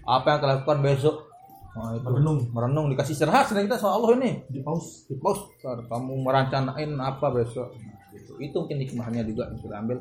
apa 0.07 0.27
yang 0.27 0.39
akan 0.41 0.49
lakukan 0.57 0.79
besok. 0.83 1.30
Nah, 1.71 1.95
itu. 1.95 2.03
merenung, 2.03 2.39
merenung 2.51 2.87
dikasih 2.91 3.15
istirahat 3.15 3.47
sebenarnya 3.47 3.71
kita 3.71 3.79
sama 3.79 3.95
Allah 4.03 4.11
ini. 4.19 4.31
Di 4.51 4.61
pause 4.61 5.07
di 5.07 5.15
Ntar 5.15 5.87
kamu 5.87 6.13
merencanain 6.27 6.91
apa 6.99 7.27
besok. 7.31 7.71
Nah, 7.79 8.11
gitu. 8.11 8.33
itu 8.43 8.57
mungkin 8.59 8.79
hikmahnya 8.83 9.23
juga 9.23 9.47
yang 9.55 9.61
kita 9.63 9.75
ambil. 9.79 9.99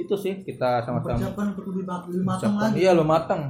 Itu 0.00 0.14
sih 0.16 0.40
kita 0.40 0.80
sama-sama. 0.88 1.20
Persiapan 1.20 1.46
lebih, 1.52 1.84
ma- 1.84 2.04
lebih 2.08 2.24
matang 2.24 2.54
lagi. 2.56 2.74
Iya 2.80 2.90
lo 2.96 3.04
matang. 3.04 3.42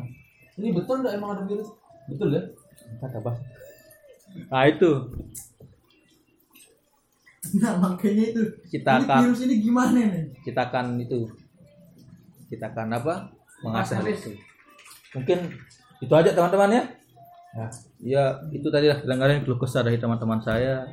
Ini 0.59 0.75
betul 0.75 1.07
nggak 1.07 1.14
emang 1.14 1.31
ada 1.38 1.43
virus? 1.47 1.71
Betul 2.11 2.29
ya? 2.35 2.43
Kata 2.99 3.19
apa 3.23 3.33
nah 4.47 4.62
itu. 4.62 4.90
Nah 7.59 7.75
makanya 7.83 8.25
itu. 8.31 8.43
Kita 8.71 8.90
ini 8.99 9.03
akan- 9.07 9.23
virus 9.27 9.40
ini 9.43 9.55
gimana 9.59 9.99
nih? 10.07 10.25
kita 10.43 10.71
akan 10.71 10.99
itu. 11.03 11.27
Kita 12.47 12.71
akan 12.71 12.88
apa? 12.95 13.14
Mengasah. 13.62 14.03
itu. 14.03 14.35
Mungkin 15.14 15.38
itu 16.01 16.12
aja 16.14 16.31
teman-teman 16.31 16.71
ya 16.71 16.83
Ya. 17.50 17.66
ya 17.98 18.24
itu 18.54 18.70
tadi 18.70 18.86
lah 18.86 19.02
kadang-kadang 19.02 19.42
keluh 19.42 19.58
kesah 19.58 19.82
dari 19.82 19.98
teman-teman 19.98 20.38
saya. 20.38 20.86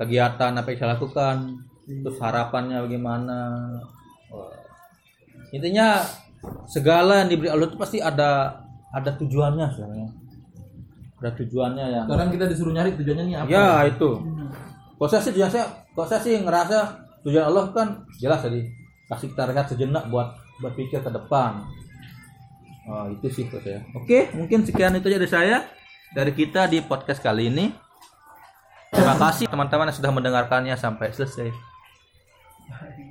Kegiatan 0.00 0.56
apa 0.56 0.68
yang 0.72 0.78
saya 0.80 0.90
lakukan 0.96 1.36
terus 1.84 2.16
harapannya 2.16 2.80
bagaimana. 2.80 3.38
Intinya 5.52 6.00
segala 6.64 7.20
yang 7.20 7.28
diberi 7.28 7.52
Allah 7.52 7.68
itu 7.68 7.76
pasti 7.76 8.00
ada 8.00 8.64
ada 8.94 9.10
tujuannya 9.20 9.66
sebenarnya. 9.76 10.08
Ada 11.20 11.30
tujuannya 11.36 11.86
yang 11.92 12.04
sekarang 12.08 12.32
kita 12.32 12.44
disuruh 12.48 12.72
nyari 12.72 12.96
tujuannya 12.96 13.24
nih 13.28 13.36
apa? 13.44 13.48
Ya 13.52 13.68
itu. 13.84 14.10
Kalau 14.96 15.08
saya 15.12 15.20
sih 15.20 15.32
tujuan 15.36 15.52
saya 15.52 15.66
kalau 15.92 16.06
saya 16.08 16.20
sih 16.24 16.40
ngerasa 16.40 16.78
tujuan 17.28 17.44
Allah 17.52 17.68
kan 17.76 17.88
jelas 18.16 18.40
tadi. 18.40 18.64
Kasih 19.10 19.34
kita 19.34 19.42
rehat 19.50 19.66
sejenak 19.68 20.08
buat 20.08 20.38
berpikir 20.62 21.02
ke 21.02 21.10
depan 21.10 21.66
oh, 22.88 23.04
itu 23.12 23.26
sih 23.28 23.44
saya 23.50 23.82
oke 23.92 24.32
mungkin 24.38 24.64
sekian 24.64 24.96
itu 24.96 25.08
dari 25.10 25.28
saya 25.28 25.66
dari 26.10 26.34
kita 26.34 26.66
di 26.66 26.82
podcast 26.82 27.22
kali 27.22 27.46
ini. 27.50 27.70
Terima 28.90 29.14
kasih 29.14 29.46
teman-teman 29.46 29.86
yang 29.86 29.96
sudah 29.96 30.10
mendengarkannya 30.10 30.74
sampai 30.74 31.14
selesai 31.14 31.54